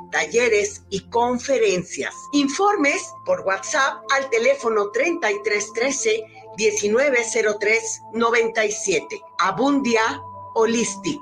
[0.11, 2.13] talleres y conferencias.
[2.33, 6.23] Informes por WhatsApp al teléfono 3313
[6.57, 9.21] 1903 97.
[9.39, 10.21] Abundia
[10.53, 11.21] Holistic.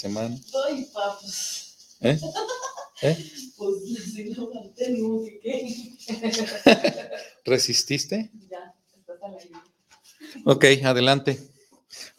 [0.00, 0.36] Semana.
[0.66, 1.96] Ay, papas.
[2.00, 2.18] ¿Eh?
[3.02, 3.16] ¿Eh?
[3.56, 3.74] Pues
[4.12, 4.50] si no
[5.42, 5.96] ¿qué?
[7.44, 8.30] ¿Resististe?
[8.50, 9.18] Ya, estás.
[10.44, 11.38] Ok, adelante.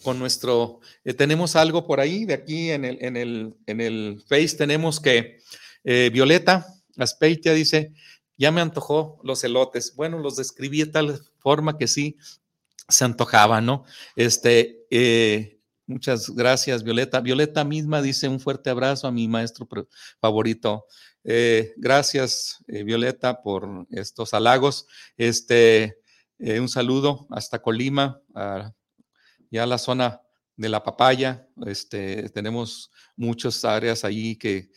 [0.04, 4.24] Con nuestro, eh, tenemos algo por ahí, de aquí en el, en el, en el
[4.28, 5.40] Face tenemos que
[5.84, 6.68] eh, Violeta
[6.98, 7.94] Aspeitia dice,
[8.38, 9.96] ya me antojó los elotes.
[9.96, 12.18] Bueno, los describí de tal forma que sí
[12.90, 13.86] se antojaba, ¿no?
[14.16, 15.61] Este, eh,
[15.92, 17.20] Muchas gracias, Violeta.
[17.20, 19.68] Violeta misma dice un fuerte abrazo a mi maestro
[20.22, 20.86] favorito.
[21.22, 24.88] Eh, gracias, eh, Violeta, por estos halagos.
[25.18, 25.98] Este,
[26.40, 28.22] eh, un saludo hasta Colima,
[29.50, 30.22] ya la zona
[30.56, 31.46] de la papaya.
[31.66, 34.72] Este, tenemos muchas áreas ahí que,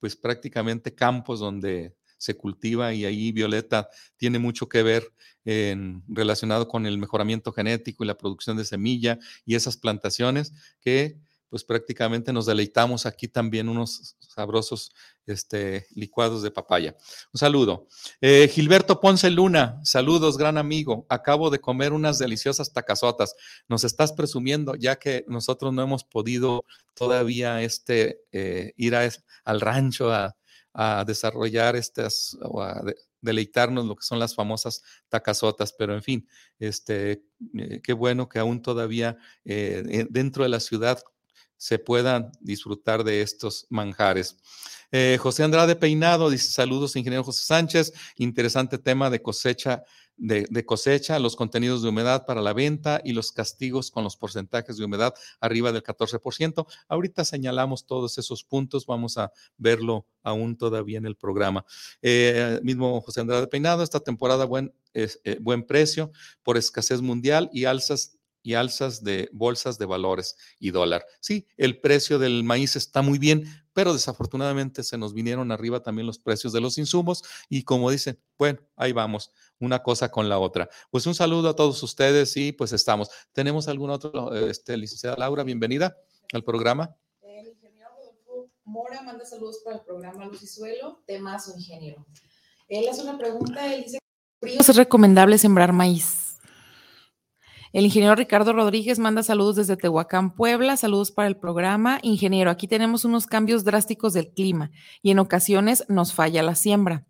[0.00, 5.12] pues prácticamente campos donde se cultiva y ahí Violeta tiene mucho que ver
[5.44, 11.18] en, relacionado con el mejoramiento genético y la producción de semilla y esas plantaciones que
[11.50, 14.90] pues prácticamente nos deleitamos aquí también unos sabrosos
[15.24, 16.96] este, licuados de papaya.
[17.32, 17.86] Un saludo.
[18.20, 21.06] Eh, Gilberto Ponce Luna, saludos, gran amigo.
[21.08, 23.36] Acabo de comer unas deliciosas tacazotas.
[23.68, 30.12] Nos estás presumiendo, ya que nosotros no hemos podido todavía este, eh, ir al rancho
[30.12, 30.34] a,
[30.74, 32.82] a desarrollar estas o a
[33.20, 37.24] deleitarnos lo que son las famosas tacazotas, pero en fin, este,
[37.56, 41.02] eh, qué bueno que aún todavía eh, dentro de la ciudad
[41.56, 44.36] se puedan disfrutar de estos manjares.
[44.92, 49.84] Eh, José Andrade Peinado dice saludos, ingeniero José Sánchez, interesante tema de cosecha
[50.16, 54.76] de, cosecha, los contenidos de humedad para la venta y los castigos con los porcentajes
[54.76, 56.66] de humedad arriba del 14%.
[56.88, 61.64] Ahorita señalamos todos esos puntos, vamos a verlo aún todavía en el programa.
[62.00, 65.08] Eh, mismo José Andrade Peinado, esta temporada buen, eh,
[65.40, 68.13] buen precio por escasez mundial y alzas
[68.44, 71.04] y alzas de bolsas de valores y dólar.
[71.18, 76.06] Sí, el precio del maíz está muy bien, pero desafortunadamente se nos vinieron arriba también
[76.06, 80.38] los precios de los insumos y como dicen, bueno, ahí vamos, una cosa con la
[80.38, 80.68] otra.
[80.90, 83.08] Pues un saludo a todos ustedes y pues estamos.
[83.32, 85.96] ¿Tenemos algún otro, este, licenciada Laura, bienvenida
[86.34, 86.94] al programa?
[87.22, 91.02] Ingeniero Mora manda saludos para el programa Luz y Suelo,
[91.42, 92.06] su ingeniero.
[92.68, 93.98] Él hace una pregunta, él dice,
[94.42, 96.23] ¿es recomendable sembrar maíz?
[97.74, 100.76] El ingeniero Ricardo Rodríguez manda saludos desde Tehuacán, Puebla.
[100.76, 101.98] Saludos para el programa.
[102.02, 104.70] Ingeniero, aquí tenemos unos cambios drásticos del clima
[105.02, 107.04] y en ocasiones nos falla la siembra.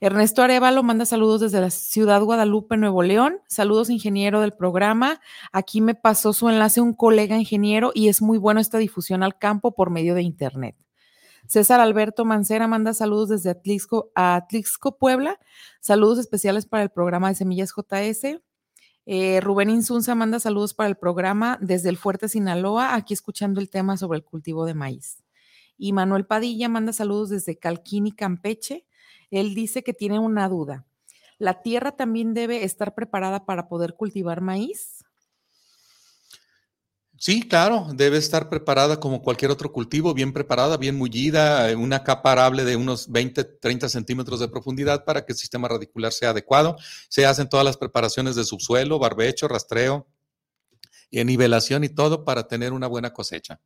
[0.00, 3.38] Ernesto Arevalo manda saludos desde la ciudad Guadalupe, Nuevo León.
[3.46, 5.20] Saludos, ingeniero del programa.
[5.52, 9.38] Aquí me pasó su enlace un colega ingeniero y es muy bueno esta difusión al
[9.38, 10.74] campo por medio de internet.
[11.46, 15.38] César Alberto Mancera manda saludos desde Atlixco, Atlixco, Puebla.
[15.80, 18.40] Saludos especiales para el programa de Semillas JS.
[19.06, 23.68] Eh, Rubén Insunza manda saludos para el programa desde el Fuerte Sinaloa, aquí escuchando el
[23.68, 25.22] tema sobre el cultivo de maíz.
[25.76, 28.86] Y Manuel Padilla manda saludos desde Calquini, Campeche.
[29.30, 30.86] Él dice que tiene una duda.
[31.38, 35.03] ¿La tierra también debe estar preparada para poder cultivar maíz?
[37.16, 42.02] Sí, claro, debe estar preparada como cualquier otro cultivo, bien preparada, bien mullida, eh, una
[42.02, 46.30] capa arable de unos 20, 30 centímetros de profundidad para que el sistema radicular sea
[46.30, 46.76] adecuado.
[47.08, 50.06] Se hacen todas las preparaciones de subsuelo, barbecho, rastreo,
[51.12, 53.60] eh, nivelación y todo para tener una buena cosecha.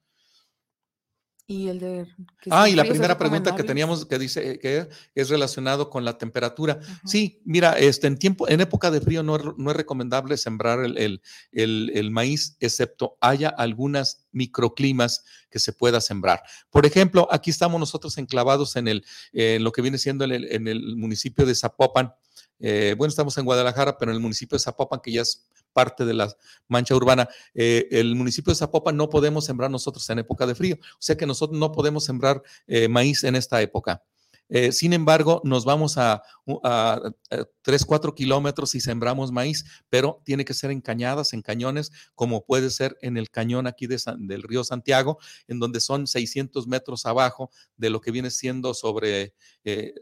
[1.50, 2.06] Y el de...
[2.42, 6.04] que Ah, y la primera pregunta que teníamos que dice eh, que es relacionado con
[6.04, 6.78] la temperatura.
[7.06, 10.84] Sí, mira, este, en tiempo, en época de frío no es, no es recomendable sembrar
[10.84, 11.22] el, el-
[11.52, 16.42] el- el maíz, excepto haya algunas microclimas que se pueda sembrar.
[16.68, 20.52] Por ejemplo, aquí estamos nosotros enclavados en el, en lo que viene siendo en el,
[20.52, 22.12] en el municipio de Zapopan.
[22.60, 25.46] Eh, bueno, estamos en Guadalajara, pero en el municipio de Zapopan, que ya es
[25.78, 26.28] parte de la
[26.66, 30.76] mancha urbana, eh, el municipio de Zapopan no podemos sembrar nosotros en época de frío.
[30.80, 34.02] O sea que nosotros no podemos sembrar eh, maíz en esta época.
[34.48, 36.22] Eh, sin embargo, nos vamos a,
[36.64, 37.00] a,
[37.62, 42.44] 3, 4 kilómetros y sembramos maíz, pero tiene que ser en cañadas, en cañones, como
[42.44, 45.18] puede ser en el cañón aquí de San- del río Santiago,
[45.48, 49.34] en donde son 600 metros abajo de lo que viene siendo sobre,
[49.64, 49.94] eh,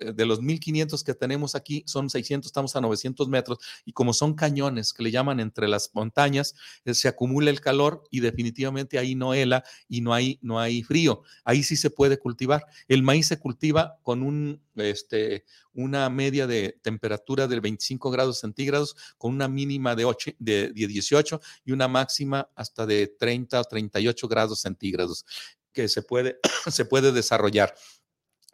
[0.00, 4.12] eh, de los 1500 que tenemos aquí, son 600, estamos a 900 metros, y como
[4.12, 9.14] son cañones que le llaman entre las montañas, se acumula el calor y definitivamente ahí
[9.14, 11.22] no hela y no hay, no hay frío.
[11.44, 12.64] Ahí sí se puede cultivar.
[12.88, 18.96] El maíz se cultiva con un, este, una media de temperatura de 25 grados centígrados,
[19.18, 23.64] con una mínima de, 8, de, de 18 y una máxima hasta de 30 o
[23.64, 25.24] 38 grados centígrados
[25.72, 26.38] que se puede,
[26.70, 27.74] se puede desarrollar.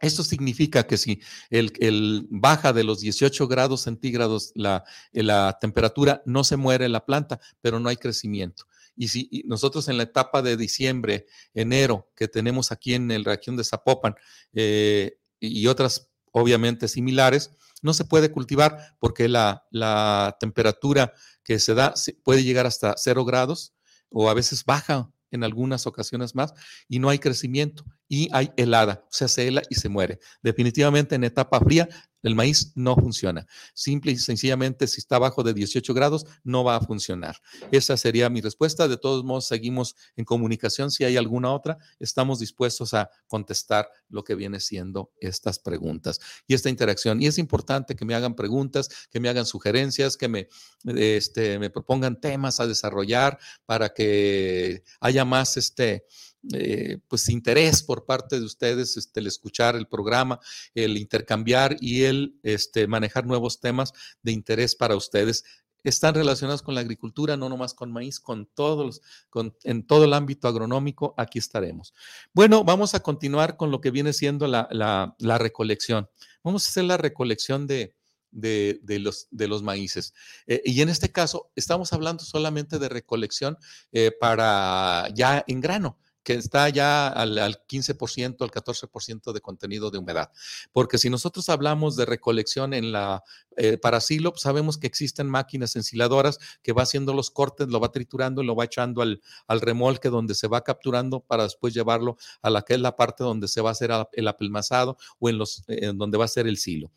[0.01, 1.21] Esto significa que si
[1.51, 7.05] el, el baja de los 18 grados centígrados la, la temperatura, no se muere la
[7.05, 8.65] planta, pero no hay crecimiento.
[8.95, 13.55] Y si nosotros en la etapa de diciembre, enero, que tenemos aquí en la región
[13.55, 14.15] de Zapopan
[14.53, 21.13] eh, y otras obviamente similares, no se puede cultivar porque la, la temperatura
[21.43, 23.73] que se da puede llegar hasta cero grados
[24.09, 26.53] o a veces baja en algunas ocasiones más
[26.87, 30.19] y no hay crecimiento y hay helada, o sea, se hela y se muere.
[30.43, 31.87] Definitivamente en etapa fría
[32.23, 33.47] el maíz no funciona.
[33.73, 37.37] Simple y sencillamente, si está abajo de 18 grados, no va a funcionar.
[37.71, 38.87] Esa sería mi respuesta.
[38.87, 40.91] De todos modos, seguimos en comunicación.
[40.91, 46.53] Si hay alguna otra, estamos dispuestos a contestar lo que viene siendo estas preguntas y
[46.53, 47.21] esta interacción.
[47.21, 50.47] Y es importante que me hagan preguntas, que me hagan sugerencias, que me,
[50.85, 56.05] este, me propongan temas a desarrollar para que haya más este,
[56.53, 60.39] eh, pues interés por parte de ustedes, este, el escuchar el programa,
[60.73, 65.43] el intercambiar y el este, manejar nuevos temas de interés para ustedes.
[65.83, 70.13] Están relacionados con la agricultura, no nomás con maíz, con todos, con, en todo el
[70.13, 71.93] ámbito agronómico, aquí estaremos.
[72.33, 76.07] Bueno, vamos a continuar con lo que viene siendo la, la- recolección.
[76.43, 77.95] Vamos a hacer la recolección de,
[78.29, 80.13] de, de los, de los maíces.
[80.45, 83.57] Eh, y en este caso, estamos hablando solamente de recolección
[83.91, 89.91] eh, para ya en grano que está ya al, al 15%, al 14% de contenido
[89.91, 90.31] de humedad.
[90.71, 93.23] Porque si nosotros hablamos de recolección en la,
[93.57, 97.79] eh, para silo, pues sabemos que existen máquinas ensiladoras que va haciendo los cortes, lo
[97.79, 101.73] va triturando y lo va echando al, al remolque donde se va capturando para después
[101.73, 105.29] llevarlo a la que es la parte donde se va a hacer el apelmazado o
[105.29, 106.91] en los, en donde va a ser el silo.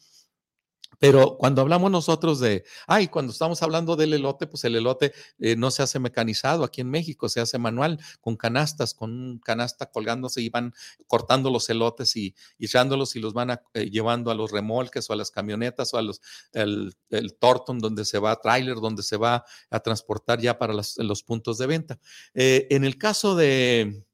[0.99, 5.57] Pero cuando hablamos nosotros de, ay, cuando estamos hablando del elote, pues el elote eh,
[5.57, 9.86] no se hace mecanizado aquí en México, se hace manual, con canastas, con un canasta
[9.90, 10.72] colgándose y van
[11.07, 15.12] cortando los elotes y, y echándolos y los van eh, llevando a los remolques o
[15.12, 16.20] a las camionetas o a los,
[16.53, 17.36] el, el
[17.78, 21.66] donde se va, tráiler donde se va a transportar ya para las- los puntos de
[21.66, 21.99] venta.
[22.34, 24.05] Eh, en el caso de,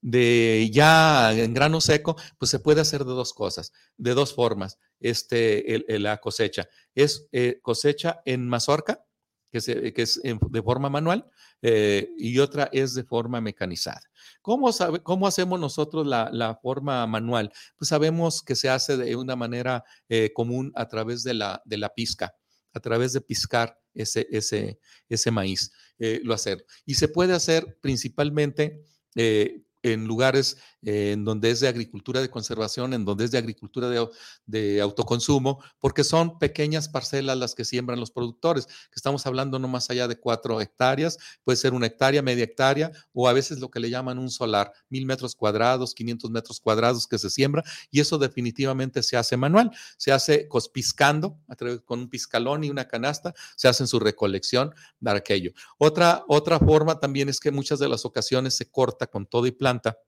[0.00, 4.78] de ya en grano seco, pues se puede hacer de dos cosas, de dos formas,
[5.00, 6.68] este, la cosecha.
[6.94, 9.04] Es eh, cosecha en mazorca,
[9.52, 11.28] que, se- que es de forma manual,
[11.62, 14.00] eh, y otra es de forma mecanizada.
[14.42, 17.52] ¿Cómo, sabe- cómo hacemos nosotros la, la forma manual?
[17.76, 21.78] Pues sabemos que se hace de una manera eh, común a través de la, de
[21.78, 22.34] la pizca,
[22.72, 24.78] a través de piscar ese, ese,
[25.08, 26.64] ese maíz, eh, lo hacer.
[26.86, 28.84] Y se puede hacer principalmente
[29.16, 33.88] eh, en lugares en donde es de agricultura de conservación, en donde es de agricultura
[33.90, 34.10] de, au-
[34.46, 39.68] de autoconsumo, porque son pequeñas parcelas las que siembran los productores, que estamos hablando no
[39.68, 43.70] más allá de cuatro hectáreas, puede ser una hectárea, media hectárea, o a veces lo
[43.70, 48.00] que le llaman un solar, mil metros cuadrados, 500 metros cuadrados que se siembra, y
[48.00, 51.38] eso definitivamente se hace manual, se hace cospiscando,
[51.84, 55.52] con un piscalón y una canasta, se hacen su recolección para aquello.
[55.78, 59.50] Otra, otra forma también es que muchas de las ocasiones se corta con todo y
[59.52, 59.98] planta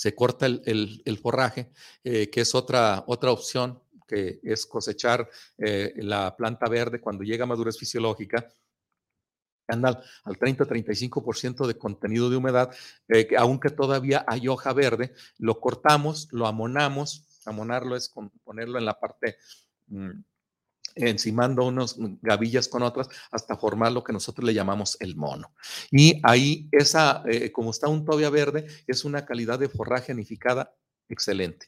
[0.00, 0.62] se corta el,
[1.04, 1.70] el- forraje,
[2.04, 5.28] eh, que es otra, otra opción, que es cosechar
[5.58, 8.46] eh, la planta verde cuando llega a madurez fisiológica.
[9.68, 12.70] anda al 30-35% de contenido de humedad,
[13.08, 18.10] eh, aunque todavía hay hoja verde, lo cortamos, lo amonamos, amonarlo es
[18.42, 19.36] ponerlo en la parte
[19.88, 20.10] mm,
[20.94, 25.52] encimando unos gavillas con otras hasta formar lo que nosotros le llamamos el mono.
[25.90, 30.74] Y ahí esa, eh, como está un tobia verde, es una calidad de forraje anificada
[31.08, 31.66] excelente.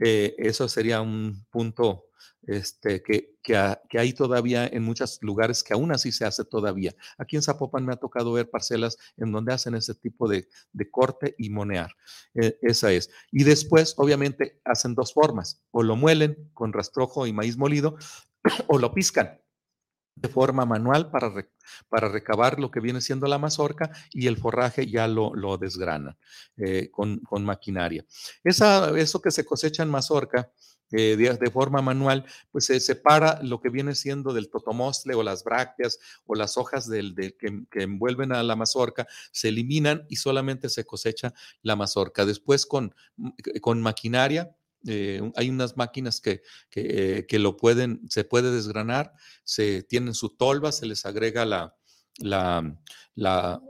[0.00, 2.08] Eh, eso sería un punto
[2.46, 6.94] este, que, que, hay todavía en muchos lugares que aún así se hace todavía.
[7.16, 10.48] Aquí en Zapopan me ha tocado ver parcelas en donde hacen ese tipo de,
[10.90, 11.94] corte y monear.
[12.34, 13.10] Eh, esa es.
[13.32, 15.62] Y después, obviamente, hacen dos formas.
[15.70, 17.96] O lo muelen con rastrojo y maíz molido
[18.68, 19.40] o lo piscan
[20.16, 21.32] de forma manual para,
[21.88, 26.16] para recabar lo que viene siendo la mazorca y el forraje ya lo, lo desgrana
[26.56, 28.04] eh, con, con, maquinaria.
[28.44, 30.52] Esa, eso que se cosecha en mazorca
[30.92, 35.42] eh, de, forma manual, pues se separa lo que viene siendo del totomostle o las
[35.42, 40.68] brácteas o las hojas del, que, que, envuelven a la mazorca, se eliminan y solamente
[40.68, 42.24] se cosecha la mazorca.
[42.24, 42.94] Después con,
[43.60, 44.54] con maquinaria
[44.86, 49.12] eh, hay unas máquinas que, que, lo pueden, se puede desgranar,
[49.44, 51.74] se tienen su tolva, se les agrega la,
[52.18, 53.60] la,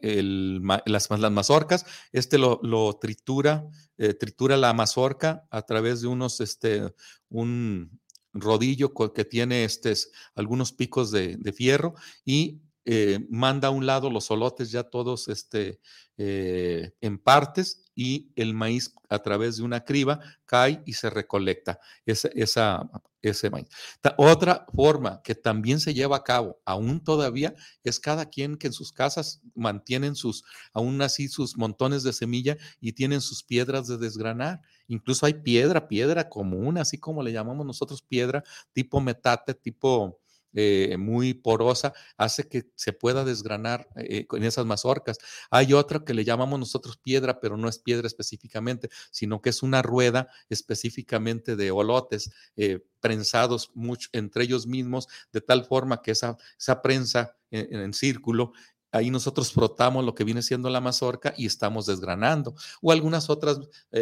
[0.00, 3.66] eh, las, las, mazorcas, este lo, lo tritura,
[3.98, 6.92] eh, tritura la mazorca a través de unos, este,
[7.28, 8.00] un
[8.32, 9.94] rodillo que tiene este,
[10.34, 12.62] algunos picos de, de fierro y
[13.30, 15.80] manda a un lado los solotes ya todos este,
[16.16, 22.28] en partes y el maíz a través de una criba cae y se recolecta esa,
[22.34, 22.90] esa,
[23.22, 23.68] ese maíz.
[24.16, 28.72] Otra forma que también se lleva a cabo, aún todavía, es cada quien que en
[28.72, 33.98] sus casas mantienen sus, aún así, sus montones de semilla y tienen sus piedras de
[33.98, 34.60] desgranar.
[34.86, 40.20] Incluso hay piedra, piedra común, así como le llamamos nosotros piedra, tipo metate, tipo
[40.56, 45.18] eh, muy porosa, hace que se pueda desgranar eh, con esas mazorcas.
[45.50, 49.64] Hay otra que le llamamos nosotros piedra, pero no es piedra específicamente, sino que es
[49.64, 56.12] una rueda específicamente de olotes eh, prensados mucho, entre ellos mismos, de tal forma que
[56.12, 58.52] esa, esa prensa en, círculo
[58.90, 62.54] ahí nosotros frotamos lo que viene siendo la mazorca y estamos desgranando.
[62.80, 63.58] O algunas otras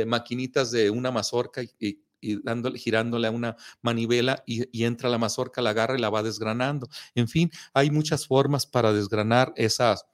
[0.07, 2.03] maquinitas de una mazorca y
[2.43, 6.89] dándole, girándole a una manivela y, entra la mazorca, la agarra y la va desgranando.
[7.15, 10.07] En fin, hay muchas formas para desgranar esas,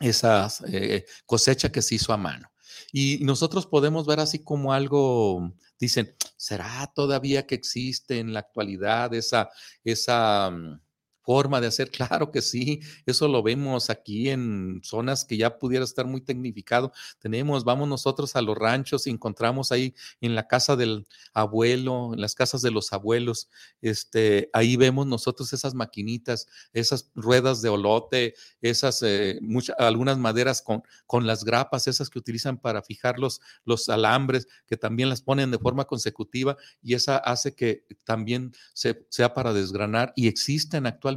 [0.00, 2.50] esas eh, cosecha que se hizo a mano.
[2.92, 9.14] Y nosotros podemos ver así como algo, dicen, ¿será todavía que existe en la actualidad
[9.14, 9.50] esa,
[9.84, 10.80] esa, mm,
[11.22, 11.90] forma de hacer.
[11.90, 16.92] Claro que sí, eso lo vemos aquí en zonas que ya pudiera estar muy tecnificado.
[17.18, 22.20] Tenemos, vamos nosotros a los ranchos y encontramos ahí en la casa del abuelo, en
[22.20, 23.48] las casas de los abuelos,
[23.80, 30.62] este, ahí vemos nosotros esas maquinitas, esas ruedas de olote, esas, eh, muchas, algunas maderas
[30.62, 35.22] con, con las grapas, esas que utilizan para fijar los, los alambres, que también las
[35.22, 40.86] ponen de forma consecutiva y esa hace que también se, sea para desgranar y existen
[40.86, 41.11] actualmente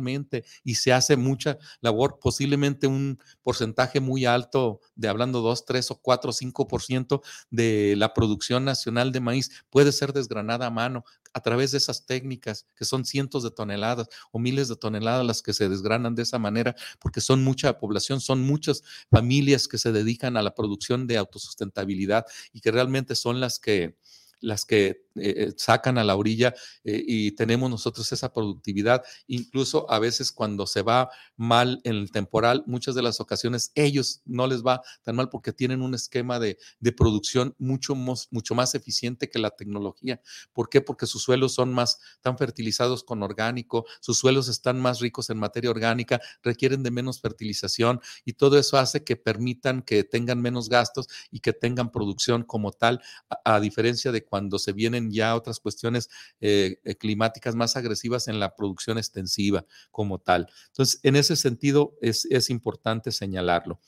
[0.63, 5.95] y se hace mucha labor, posiblemente un porcentaje muy alto de hablando 2, 3 o
[6.01, 11.41] 4 o 5% de la producción nacional de maíz puede ser desgranada a mano a
[11.41, 15.53] través de esas técnicas que son cientos de toneladas o miles de toneladas las que
[15.53, 20.37] se desgranan de esa manera porque son mucha población, son muchas familias que se dedican
[20.37, 23.97] a la producción de autosustentabilidad y que realmente son las que
[24.41, 29.03] las que eh, sacan a la orilla eh, y tenemos nosotros esa productividad.
[29.27, 34.21] Incluso a veces cuando se va mal en el temporal, muchas de las ocasiones ellos
[34.25, 36.57] no les va tan mal porque tienen un esquema de,
[36.97, 40.21] producción mucho, mucho más eficiente que la tecnología.
[40.53, 40.81] ¿Por qué?
[40.81, 45.37] Porque sus suelos son más, tan fertilizados con orgánico, sus suelos están más ricos en
[45.37, 50.69] materia orgánica, requieren de menos fertilización y todo eso hace que permitan que tengan menos
[50.69, 53.01] gastos y que tengan producción como tal,
[53.43, 56.09] a diferencia de cuando se vienen ya otras cuestiones
[56.39, 60.47] eh, eh, climáticas más agresivas en la producción extensiva como tal.
[60.67, 63.79] Entonces, en ese sentido es, es importante señalarlo.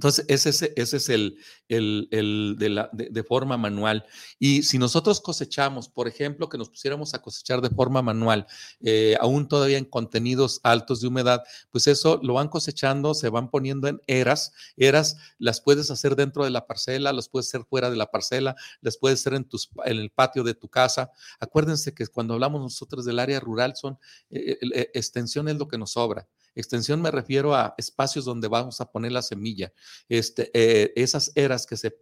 [0.00, 1.36] Entonces, ese, es el,
[1.68, 4.06] de, forma manual.
[4.38, 8.46] Y si nosotros cosechamos, por ejemplo, que nos pusiéramos a cosechar de forma manual,
[8.80, 13.50] eh, aún todavía en contenidos altos de humedad, pues eso lo van cosechando, se van
[13.50, 14.54] poniendo en eras.
[14.78, 18.56] Eras las puedes hacer dentro de la parcela, las puedes hacer fuera de la parcela,
[18.80, 21.10] las puedes hacer en, tus, el patio de tu casa.
[21.40, 23.98] Acuérdense que cuando hablamos nosotros del área rural, son
[24.30, 28.80] eh, eh, extensión es lo que nos sobra Extensión me refiero a espacios donde vamos
[28.80, 29.72] a poner la semilla,
[30.08, 31.94] este, eh, esas eras que se,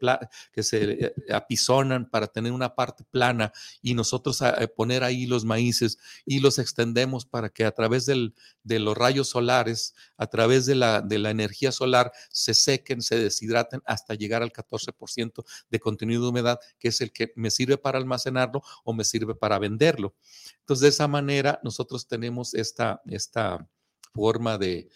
[0.53, 5.45] que se apisonan para tener una parte plana y nosotros a, eh, poner ahí los
[5.45, 10.67] maíces y los extendemos para que a través del, de los rayos solares, a través
[10.67, 15.81] de la, de la energía solar, se sequen, se deshidraten hasta llegar al 14% de
[15.81, 19.59] contenido de humedad, que es el que me sirve para almacenarlo o me sirve para
[19.59, 20.15] venderlo.
[20.61, 23.69] Entonces, de esa manera, nosotros tenemos esta, esta
[24.13, 24.89] forma de,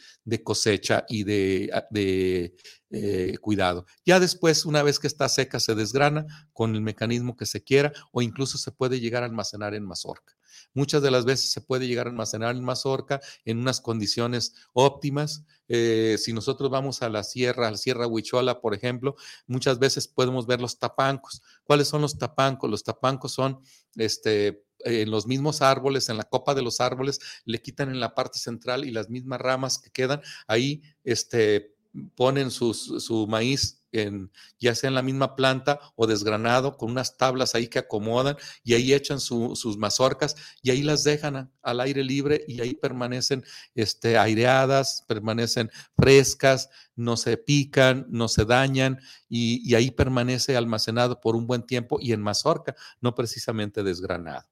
[0.45, 1.87] cosecha y de, ah,
[2.91, 3.87] eh, cuidado.
[4.05, 7.93] Ya después, una vez que está seca, se desgrana con el mecanismo que se quiera
[8.13, 10.37] o incluso se puede llegar a almacenar en mazorca.
[10.75, 15.45] Muchas de las veces se puede llegar a almacenar en mazorca en unas condiciones óptimas.
[15.69, 20.09] Eh, si nosotros vamos a la sierra, a la sierra Huichola, por ejemplo, muchas veces
[20.09, 21.43] podemos ver los tapancos.
[21.65, 22.71] ¿Cuáles son los tapancos?
[22.71, 23.61] Los tapancos son
[23.97, 28.15] este, en los mismos árboles, en la copa de los árboles, le quitan en la
[28.15, 31.75] parte central y las mismas ramas que quedan ahí, este,
[32.15, 37.55] ponen su maíz en, ya sea en la misma planta o desgranado, con unas tablas
[37.55, 42.45] ahí que acomodan y ahí echan sus mazorcas y ahí las dejan al aire libre
[42.49, 49.75] y ahí permanecen este, aireadas, permanecen frescas, no se pican, no se dañan y, y
[49.75, 54.52] ahí permanece almacenado por un buen tiempo y en mazorca, no precisamente desgranado.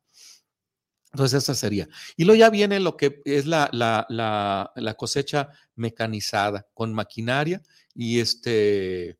[1.12, 1.88] Entonces, esa sería.
[2.16, 7.62] Y luego ya viene lo que es la, la, la, cosecha mecanizada con maquinaria
[7.94, 9.18] y este.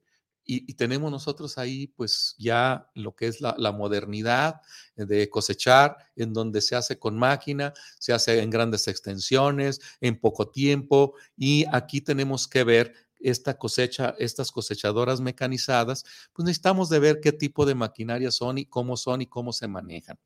[0.52, 4.60] Y, tenemos nosotros ahí, pues ya lo que es la, la, modernidad
[4.96, 10.48] de cosechar, en donde se hace con máquina, se hace en grandes extensiones, en poco
[10.48, 17.20] tiempo, y aquí tenemos que ver esta cosecha, estas cosechadoras mecanizadas, pues necesitamos de ver
[17.20, 20.18] qué tipo de maquinaria son y cómo son y cómo se manejan.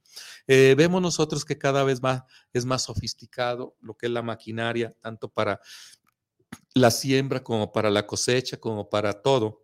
[0.47, 2.23] Eh, vemos nosotros que cada vez más
[2.53, 5.61] es más sofisticado lo que es la maquinaria, tanto para
[6.75, 9.64] la siembra como para la cosecha, como para todo.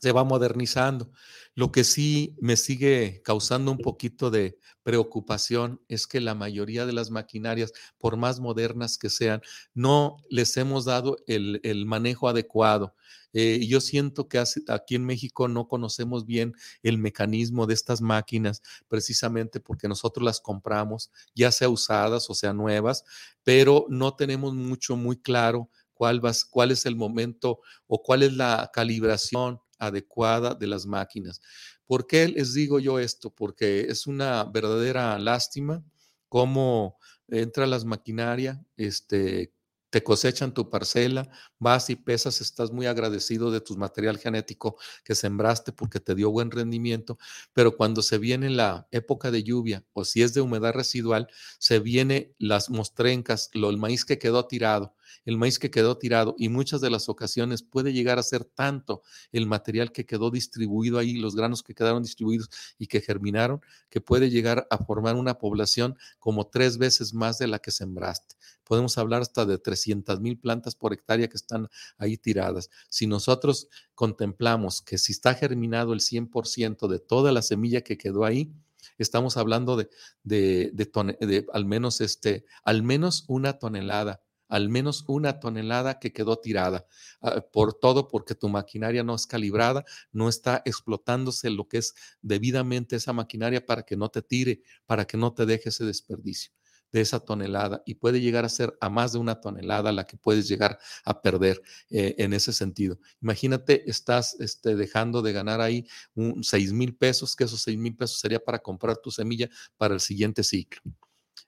[0.00, 1.10] Se va modernizando.
[1.54, 6.92] Lo que sí me sigue causando un poquito de preocupación es que la mayoría de
[6.92, 9.42] las maquinarias, por más modernas que sean,
[9.74, 12.94] no les hemos dado el, manejo adecuado.
[13.32, 18.62] Eh, yo siento que aquí en México no conocemos bien el mecanismo de estas máquinas,
[18.86, 23.04] precisamente porque nosotros las compramos, ya sea usadas o sea nuevas,
[23.42, 28.70] pero no tenemos mucho muy claro cuál, cuál es el momento o cuál es la
[28.72, 31.40] calibración adecuada de las máquinas.
[31.86, 33.30] ¿Por qué les digo yo esto?
[33.30, 35.84] Porque es una verdadera lástima
[36.28, 36.98] cómo
[37.28, 39.52] entra las maquinarias, este,
[39.90, 45.14] te cosechan tu parcela, vas y pesas, estás muy agradecido de tu material genético que
[45.14, 47.18] sembraste porque te dio buen rendimiento,
[47.54, 51.78] pero cuando se viene la época de lluvia o si es de humedad residual, se
[51.80, 54.94] viene las mostrencas, lo, el maíz que quedó tirado,
[55.24, 59.02] el maíz que quedó tirado y muchas de las ocasiones puede llegar a ser tanto
[59.32, 62.48] el material que quedó distribuido ahí, los granos que quedaron distribuidos
[62.78, 67.48] y que germinaron, que puede llegar a formar una población como tres veces más de
[67.48, 68.36] la que sembraste
[68.68, 72.70] podemos hablar hasta de 300 mil plantas por hectárea que están ahí tiradas.
[72.88, 78.24] Si nosotros contemplamos que si está germinado el 100% de toda la semilla que quedó
[78.24, 78.52] ahí,
[78.98, 79.88] estamos hablando de,
[80.22, 86.86] de, al, menos este, al menos una tonelada al menos una tonelada que quedó tirada.
[87.20, 91.94] Ah, por todo, porque tu maquinaria no es calibrada, no está explotándose lo que es
[92.22, 96.52] debidamente esa maquinaria para que no te tire, para que no te deje ese desperdicio
[96.92, 100.16] de esa tonelada y puede llegar a ser a más de una tonelada la que
[100.16, 102.98] puedes llegar a perder eh, en ese sentido.
[103.20, 107.96] Imagínate, estás este, dejando de ganar ahí un 6 mil pesos, que esos 6 mil
[107.96, 110.82] pesos sería para comprar tu semilla para el siguiente ciclo.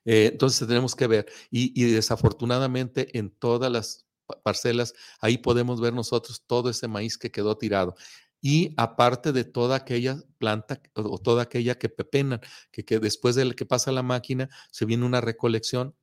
[0.05, 4.05] Eh, entonces tenemos que ver y, desafortunadamente en todas las
[4.43, 7.95] parcelas, ahí podemos ver nosotros todo ese maíz que quedó tirado
[8.41, 12.41] y aparte de toda aquella planta o toda aquella que pepenan,
[12.71, 15.95] que, después de que pasa la máquina se viene una recolección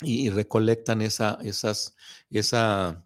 [0.00, 1.96] y, recolectan esa, esas,
[2.30, 3.04] esa,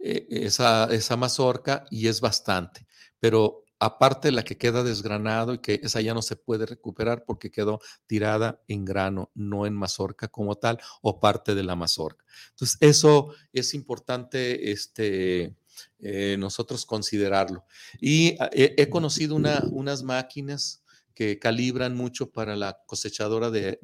[0.00, 2.86] e, esa, esa mazorca y es bastante.
[3.20, 7.50] Pero aparte la que queda desgranado y que esa ya no se puede recuperar porque
[7.50, 12.24] quedó tirada en grano, no en mazorca como tal o parte de la mazorca.
[12.50, 15.54] Entonces, eso es importante este,
[15.98, 17.64] eh, nosotros considerarlo.
[18.00, 23.78] Y ah, he, conocido unas máquinas que calibran mucho para la cosechadora de,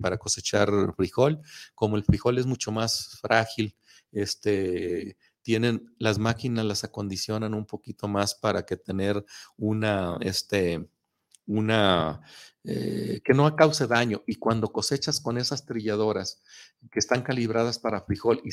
[0.00, 1.40] para cosechar frijol,
[1.74, 3.76] como el frijol es mucho más frágil,
[4.12, 9.24] este, tienen las máquinas las acondicionan un poquito más para que tener
[9.56, 10.88] una, este,
[11.46, 12.20] una
[12.68, 14.22] eh, que no cause daño.
[14.26, 16.42] Y cuando cosechas con esas trilladoras
[16.90, 18.50] que están calibradas para frijol y,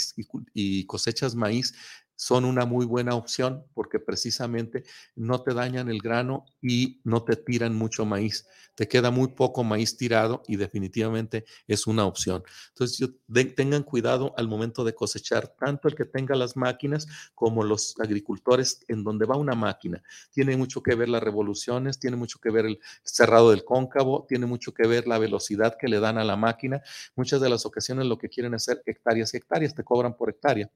[0.54, 1.74] y cosechas maíz,
[2.16, 4.84] son una muy buena opción porque precisamente
[5.16, 8.48] no te dañan el grano y no te tiran mucho maíz.
[8.76, 12.44] Te queda muy poco maíz tirado y definitivamente es una opción.
[12.70, 13.10] Entonces,
[13.56, 18.84] tengan cuidado al momento de cosechar, tanto el que tenga las máquinas como los agricultores
[18.88, 20.02] en donde va una máquina.
[20.32, 24.46] Tiene mucho que ver las revoluciones, tiene mucho que ver el cerrado del cóncavo, tiene
[24.46, 26.82] mucho que ver la velocidad que le dan a la máquina.
[27.16, 30.70] Muchas de las ocasiones lo que quieren hacer hectáreas y hectáreas, te cobran por hectárea.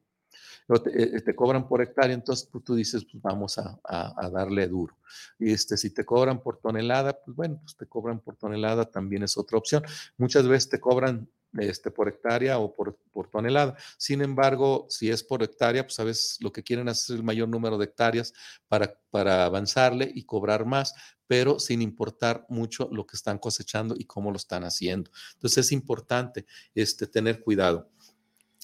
[0.70, 3.80] Eh, eh, te, cobran por hectárea, entonces pues, tú dices, pues vamos a,
[4.30, 4.98] darle duro.
[5.40, 9.24] Y este, si te cobran por tonelada, pues bueno, pues te cobran por tonelada, también
[9.24, 9.84] es otra opción.
[10.18, 13.78] Muchas veces te cobran este, por hectárea o por, por, tonelada.
[13.98, 17.24] Sin embargo, si es por hectárea, pues a veces lo que quieren hacer es el
[17.24, 18.34] mayor número de hectáreas
[18.68, 20.94] para, para avanzarle y cobrar más,
[21.28, 25.12] pero sin importar mucho lo que están cosechando y cómo lo están haciendo.
[25.34, 27.90] Entonces es importante este, tener cuidado.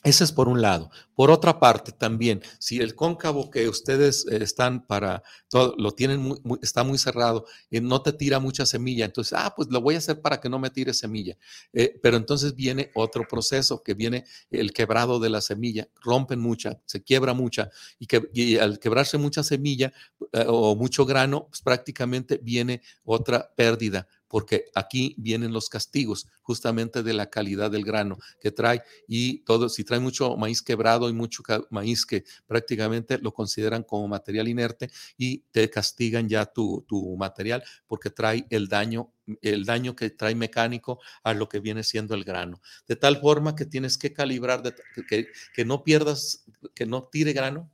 [0.04, 0.92] Ese es por un lado.
[1.16, 6.20] Por otra parte, también, si el cóncavo que ustedes eh, están para todo, lo tienen
[6.20, 9.96] muy, está muy cerrado y no te tira mucha semilla, entonces, ah, pues lo voy
[9.96, 11.38] a hacer para que no me tire semilla.
[11.72, 15.88] Eh, pero entonces viene otro proceso que viene el quebrado de la semilla.
[16.02, 19.94] Rompen mucha, se quiebra mucha y, que, y al quebrarse mucha semilla
[20.34, 27.04] eh, o mucho grano, pues prácticamente viene otra pérdida porque aquí vienen los castigos justamente
[27.04, 31.14] de la calidad del grano que trae y todo, si trae mucho maíz quebrado y
[31.14, 36.84] mucho maíz que prácticamente lo consideran como material inerte y te castigan ya tu,
[37.16, 39.14] material porque trae el daño
[39.44, 42.60] el daño que trae mecánico a lo que viene siendo el grano.
[42.88, 44.64] De tal forma que tienes que calibrar,
[45.08, 47.70] que, que no pierdas, que no tire grano,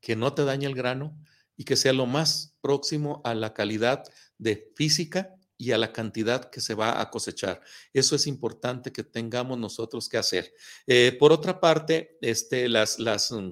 [0.00, 1.16] que no te dañe el grano
[1.56, 4.02] y que sea lo más próximo a la calidad
[4.36, 7.60] de física y a la cantidad que se va a cosechar.
[7.92, 10.52] Eso es importante que tengamos nosotros que hacer.
[10.86, 13.50] Eh, por otra parte, este, las, las, mm,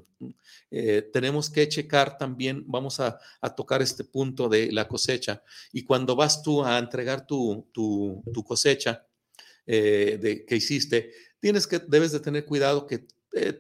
[0.71, 3.19] eh, tenemos que checar también, vamos a,
[3.57, 5.43] tocar este punto de la cosecha.
[5.73, 9.07] Y cuando vas tú a entregar tu, tu, cosecha
[9.67, 13.07] eh, de, que hiciste, tienes que, debes de tener cuidado que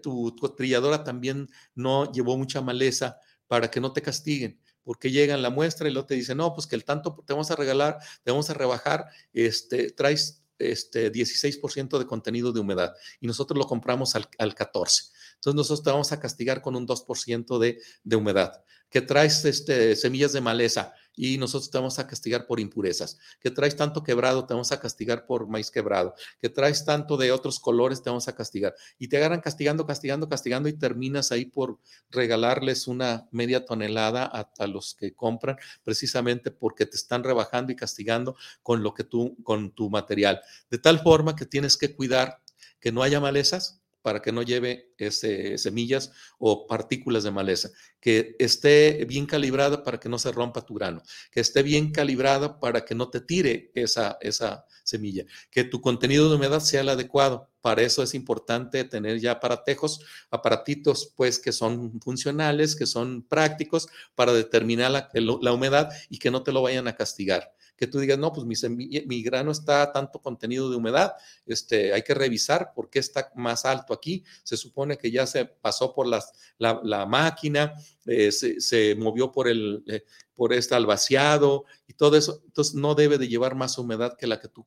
[0.02, 5.42] tu, tu trilladora también no llevó mucha maleza para que no te castiguen porque llegan
[5.42, 7.98] la muestra y luego te dicen, no, pues que el tanto te vamos a regalar,
[8.22, 13.66] te vamos a rebajar, este, traes este 16% de contenido de humedad y nosotros lo
[13.66, 15.10] compramos al, al 14%.
[15.34, 18.62] Entonces nosotros te vamos a castigar con un 2% de, de humedad
[18.94, 23.50] que traes este, semillas de maleza y nosotros te vamos a castigar por impurezas, que
[23.50, 27.60] traes tanto quebrado, te vamos a castigar por maíz quebrado, que traes tanto de otros
[27.60, 28.74] colores, te vamos a castigar.
[28.98, 31.78] Y te agarran castigando, castigando, castigando y terminas ahí por
[32.10, 37.76] regalarles una media tonelada a, a los que compran, precisamente porque te están rebajando y
[37.76, 40.40] castigando con lo que tú, con tu material.
[40.70, 42.40] De tal forma que tienes que cuidar
[42.80, 47.70] que no haya malezas, para que no lleve ese, semillas o partículas de maleza,
[48.02, 51.02] que esté bien calibrada para que no se rompa tu grano,
[51.32, 56.28] que esté bien calibrada para que no te tire esa, esa semilla, que tu contenido
[56.28, 57.48] de humedad sea el adecuado.
[57.62, 60.00] Para eso es importante tener ya aparatejos,
[60.30, 66.30] aparatitos pues que son funcionales, que son prácticos para determinar la, la humedad y que
[66.30, 69.92] no te lo vayan a castigar que tú digas, no, pues mi, mi grano está
[69.92, 71.14] tanto contenido de humedad,
[71.46, 74.24] este, hay que revisar por qué está más alto aquí.
[74.42, 77.74] Se supone que ya se pasó por las, la, máquina,
[78.06, 80.04] eh, se, movió por, el, eh,
[80.34, 82.42] por este albaciado y todo eso.
[82.44, 84.64] Entonces no debe de llevar más humedad que la que tú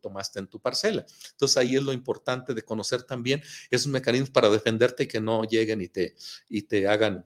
[0.00, 1.04] tomaste en tu parcela.
[1.32, 5.44] Entonces ahí es lo importante de conocer también esos mecanismos para defenderte y que no
[5.44, 6.14] lleguen y te,
[6.48, 7.24] y te hagan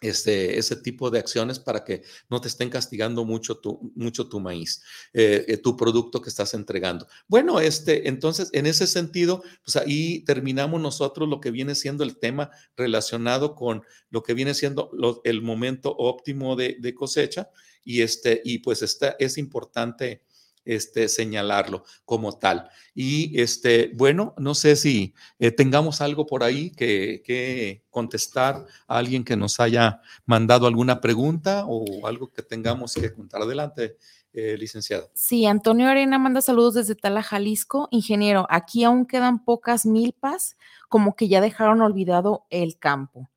[0.00, 4.38] este, ese tipo de acciones para que no te estén castigando mucho tu, mucho tu
[4.38, 4.82] maíz,
[5.12, 7.08] eh, eh, tu producto que estás entregando.
[7.26, 12.18] Bueno, este, entonces, en ese sentido, pues ahí terminamos nosotros lo que viene siendo el
[12.18, 14.90] tema relacionado con lo que viene siendo
[15.24, 17.50] el momento óptimo de, de, cosecha
[17.84, 20.22] y, este, y pues está, es importante
[20.68, 22.68] este, señalarlo como tal.
[22.94, 29.24] Y este, bueno, no sé si eh, tengamos algo por ahí que, contestar a alguien
[29.24, 33.42] que nos haya mandado alguna pregunta o algo que tengamos que contar.
[33.42, 33.96] Adelante.
[34.34, 35.10] Eh, licenciado.
[35.14, 37.88] Sí, Antonio Arena manda saludos desde Tala, Jalisco.
[37.90, 40.56] Ingeniero, aquí aún quedan pocas milpas,
[40.90, 43.30] como que ya dejaron olvidado el campo.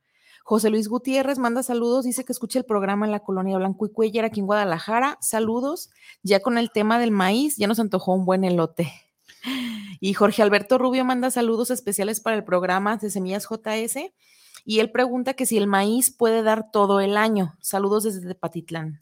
[0.44, 3.92] José Luis Gutiérrez manda saludos, dice que escucha el programa en la colonia Blanco y
[3.92, 5.18] Cuellar aquí en Guadalajara.
[5.22, 5.90] Saludos.
[6.24, 8.92] Ya con el tema del maíz, ya nos antojó un buen elote.
[10.00, 14.12] Y Jorge Alberto Rubio manda saludos especiales para el programa de Semillas JS.
[14.66, 17.56] Y él pregunta que si el maíz puede dar todo el año.
[17.62, 19.02] Saludos desde Patitlán.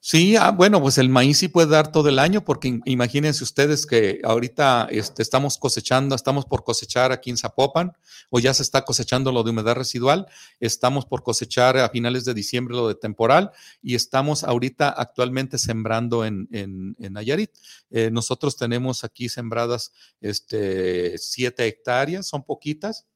[0.00, 3.84] Sí, ah, bueno, pues el maíz sí puede dar todo el año, porque imagínense ustedes
[3.84, 7.92] que ahorita este, estamos cosechando, estamos por cosechar aquí en Zapopan,
[8.30, 10.26] o ya se está cosechando lo de humedad residual,
[10.60, 13.50] estamos por cosechar a finales de diciembre lo de temporal,
[13.82, 17.50] y estamos ahorita actualmente sembrando en, en, Nayarit.
[17.90, 23.06] Eh, nosotros tenemos aquí sembradas este, siete hectáreas, son poquitas,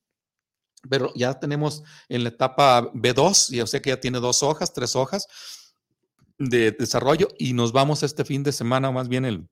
[0.89, 4.97] pero ya tenemos en la etapa B2, ya sé que ya tiene dos hojas, tres
[4.97, 5.27] hojas
[6.39, 9.49] de desarrollo y nos vamos este fin de semana, más bien el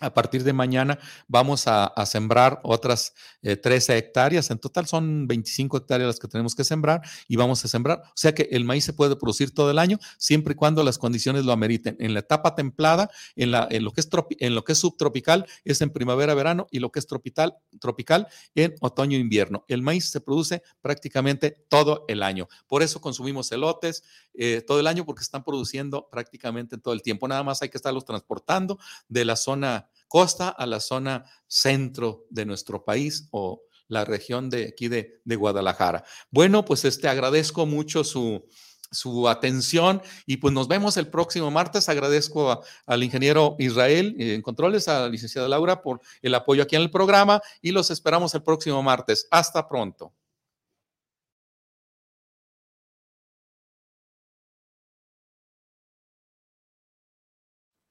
[0.00, 4.50] a partir de mañana vamos a, sembrar otras 13 eh, hectáreas.
[4.50, 8.02] En total son 25 hectáreas las que tenemos que sembrar y vamos a sembrar.
[8.04, 10.98] O sea que el maíz se puede producir todo el año siempre y cuando las
[10.98, 11.96] condiciones lo ameriten.
[12.00, 14.08] En la etapa templada, en, lo, que es
[14.40, 18.74] en lo que es subtropical, es en primavera-verano y lo que es tropical, tropical en
[18.80, 19.64] otoño-invierno.
[19.68, 22.48] El maíz se produce prácticamente todo el año.
[22.66, 24.02] Por eso consumimos elotes
[24.34, 27.28] eh, todo el año porque están produciendo prácticamente todo el tiempo.
[27.28, 28.78] Nada más hay que estarlos transportando
[29.08, 34.68] de la zona costa a la zona centro de nuestro país o la región de
[34.68, 36.04] aquí de, Guadalajara.
[36.30, 38.44] Bueno, pues este agradezco mucho su,
[38.90, 41.88] su atención y pues nos vemos el próximo martes.
[41.88, 46.82] Agradezco al ingeniero Israel en controles, a la licenciada Laura por el apoyo aquí en
[46.82, 49.28] el programa y los esperamos el próximo martes.
[49.30, 50.12] Hasta pronto.